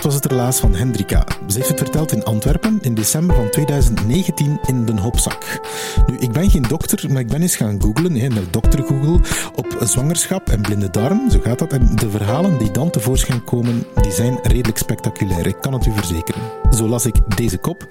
Dat 0.01 0.11
was 0.11 0.21
het 0.21 0.31
relaas 0.31 0.59
van 0.59 0.75
Hendrika. 0.75 1.25
Ze 1.47 1.57
heeft 1.57 1.69
het 1.69 1.79
verteld 1.79 2.11
in 2.11 2.23
Antwerpen 2.23 2.79
in 2.81 2.93
december 2.93 3.35
van 3.35 3.49
2019 3.49 4.59
in 4.65 4.85
Den 4.85 4.97
Hopzak. 4.97 5.59
Nu, 6.07 6.17
ik 6.17 6.31
ben 6.31 6.49
geen 6.49 6.61
dokter, 6.61 7.11
maar 7.11 7.21
ik 7.21 7.27
ben 7.27 7.41
eens 7.41 7.55
gaan 7.55 7.81
googlen, 7.81 8.15
hè, 8.15 8.29
dokter 8.49 8.83
Google, 8.83 9.19
op 9.55 9.77
zwangerschap 9.79 10.49
en 10.49 10.61
blinde 10.61 10.89
darm. 10.89 11.29
Zo 11.29 11.39
gaat 11.43 11.59
dat. 11.59 11.73
En 11.73 11.95
de 11.95 12.09
verhalen 12.09 12.57
die 12.57 12.71
dan 12.71 12.89
tevoorschijn 12.89 13.43
komen, 13.43 13.85
die 14.01 14.11
zijn 14.11 14.39
redelijk 14.43 14.77
spectaculair. 14.77 15.47
Ik 15.47 15.57
kan 15.61 15.73
het 15.73 15.85
u 15.85 15.91
verzekeren. 15.91 16.41
Zo 16.75 16.87
las 16.87 17.05
ik 17.05 17.15
deze 17.35 17.57
kop. 17.57 17.87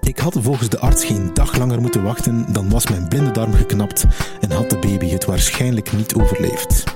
Ik 0.00 0.18
had 0.18 0.36
volgens 0.40 0.68
de 0.68 0.78
arts 0.78 1.04
geen 1.04 1.30
dag 1.34 1.56
langer 1.56 1.80
moeten 1.80 2.02
wachten, 2.02 2.52
dan 2.52 2.70
was 2.70 2.86
mijn 2.86 3.08
blinde 3.08 3.30
darm 3.30 3.52
geknapt 3.52 4.04
en 4.40 4.50
had 4.50 4.70
de 4.70 4.78
baby 4.78 5.08
het 5.08 5.24
waarschijnlijk 5.24 5.92
niet 5.92 6.14
overleefd. 6.14 6.95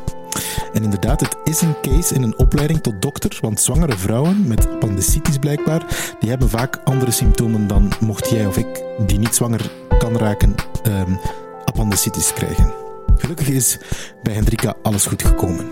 En 0.72 0.82
inderdaad, 0.82 1.20
het 1.20 1.36
is 1.44 1.60
een 1.60 1.74
case 1.82 2.14
in 2.14 2.22
een 2.22 2.38
opleiding 2.38 2.80
tot 2.80 3.02
dokter, 3.02 3.38
want 3.40 3.60
zwangere 3.60 3.96
vrouwen 3.96 4.48
met 4.48 4.68
appendicitis 4.68 5.38
blijkbaar, 5.38 6.14
die 6.20 6.30
hebben 6.30 6.48
vaak 6.48 6.80
andere 6.84 7.10
symptomen 7.10 7.66
dan 7.66 7.92
mocht 8.00 8.30
jij 8.30 8.46
of 8.46 8.56
ik, 8.56 8.84
die 9.06 9.18
niet 9.18 9.34
zwanger 9.34 9.70
kan 9.98 10.16
raken, 10.16 10.54
um, 10.86 11.18
appendicitis 11.64 12.32
krijgen. 12.32 12.72
Gelukkig 13.16 13.48
is 13.48 13.78
bij 14.22 14.34
Hendrika 14.34 14.74
alles 14.82 15.06
goed 15.06 15.22
gekomen. 15.22 15.66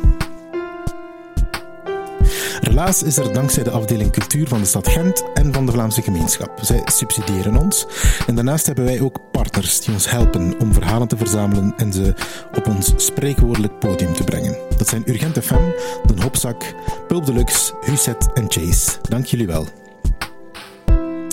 Relaas 2.78 3.02
is 3.02 3.16
er 3.16 3.32
dankzij 3.32 3.62
de 3.62 3.70
afdeling 3.70 4.12
cultuur 4.12 4.48
van 4.48 4.60
de 4.60 4.66
stad 4.66 4.88
Gent 4.88 5.24
en 5.34 5.52
van 5.52 5.66
de 5.66 5.72
Vlaamse 5.72 6.02
gemeenschap. 6.02 6.58
Zij 6.60 6.82
subsidiëren 6.84 7.56
ons. 7.56 7.86
En 8.26 8.34
daarnaast 8.34 8.66
hebben 8.66 8.84
wij 8.84 9.00
ook 9.00 9.18
partners 9.30 9.80
die 9.80 9.94
ons 9.94 10.10
helpen 10.10 10.60
om 10.60 10.72
verhalen 10.72 11.08
te 11.08 11.16
verzamelen 11.16 11.74
en 11.76 11.92
ze 11.92 12.14
op 12.54 12.66
ons 12.66 12.92
spreekwoordelijk 12.96 13.78
podium 13.78 14.12
te 14.12 14.24
brengen. 14.24 14.56
Dat 14.76 14.88
zijn 14.88 15.10
Urgent 15.10 15.38
FM, 15.44 15.62
Den 16.06 16.22
Hopzak, 16.22 16.74
Pulp 17.06 17.26
Deluxe, 17.26 17.72
Huset 17.80 18.32
en 18.32 18.46
Chase. 18.48 18.90
Dank 19.08 19.24
jullie 19.24 19.46
wel. 19.46 19.66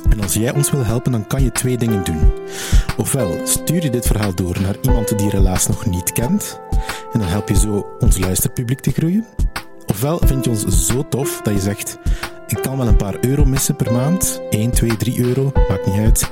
En 0.10 0.22
als 0.22 0.34
jij 0.34 0.54
ons 0.54 0.72
wil 0.72 0.86
helpen, 0.86 1.12
dan 1.12 1.28
kan 1.28 1.44
je 1.44 1.52
twee 1.52 1.78
dingen 1.78 2.04
doen. 2.04 2.32
Ofwel 2.98 3.38
stuur 3.44 3.84
je 3.84 3.90
dit 3.90 4.08
verhaal 4.08 4.36
door 4.36 4.62
naar 4.62 4.76
iemand 4.82 5.18
die 5.18 5.30
Relaas 5.30 5.68
nog 5.68 5.86
niet 5.86 6.12
kent, 6.12 6.60
en 7.14 7.20
dan 7.20 7.30
help 7.30 7.50
je 7.50 7.58
zo 7.58 7.96
ons 8.00 8.18
luisterpubliek 8.18 8.80
te 8.80 8.92
groeien. 8.92 9.26
Ofwel 9.88 10.20
vind 10.26 10.44
je 10.44 10.50
ons 10.50 10.88
zo 10.88 11.08
tof 11.10 11.42
dat 11.42 11.54
je 11.54 11.60
zegt: 11.60 11.98
ik 12.48 12.58
kan 12.62 12.78
wel 12.78 12.88
een 12.88 12.96
paar 12.96 13.18
euro 13.22 13.46
missen 13.46 13.76
per 13.76 13.92
maand, 13.92 14.42
1, 14.50 14.72
2, 14.72 14.98
3 14.98 15.20
euro, 15.20 15.52
maakt 15.70 15.86
niet 15.86 16.00
uit, 16.00 16.30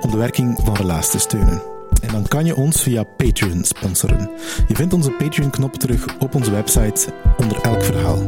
om 0.00 0.10
de 0.10 0.16
werking 0.16 0.58
van 0.64 0.74
Relaas 0.74 1.10
te 1.10 1.18
steunen. 1.18 1.62
En 2.02 2.12
dan 2.12 2.28
kan 2.28 2.44
je 2.44 2.56
ons 2.56 2.82
via 2.82 3.02
Patreon 3.02 3.64
sponsoren. 3.64 4.30
Je 4.68 4.74
vindt 4.74 4.94
onze 4.94 5.10
Patreon-knop 5.10 5.74
terug 5.74 6.06
op 6.18 6.34
onze 6.34 6.50
website 6.50 7.12
onder 7.36 7.60
elk 7.60 7.82
verhaal. 7.82 8.18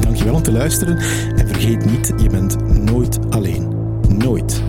Dankjewel 0.00 0.34
om 0.34 0.42
te 0.42 0.52
luisteren 0.52 0.96
en 1.36 1.48
vergeet 1.48 1.84
niet, 1.84 2.12
je 2.16 2.28
bent 2.28 2.80
nooit 2.82 3.18
alleen. 3.30 3.74
Nooit. 4.08 4.62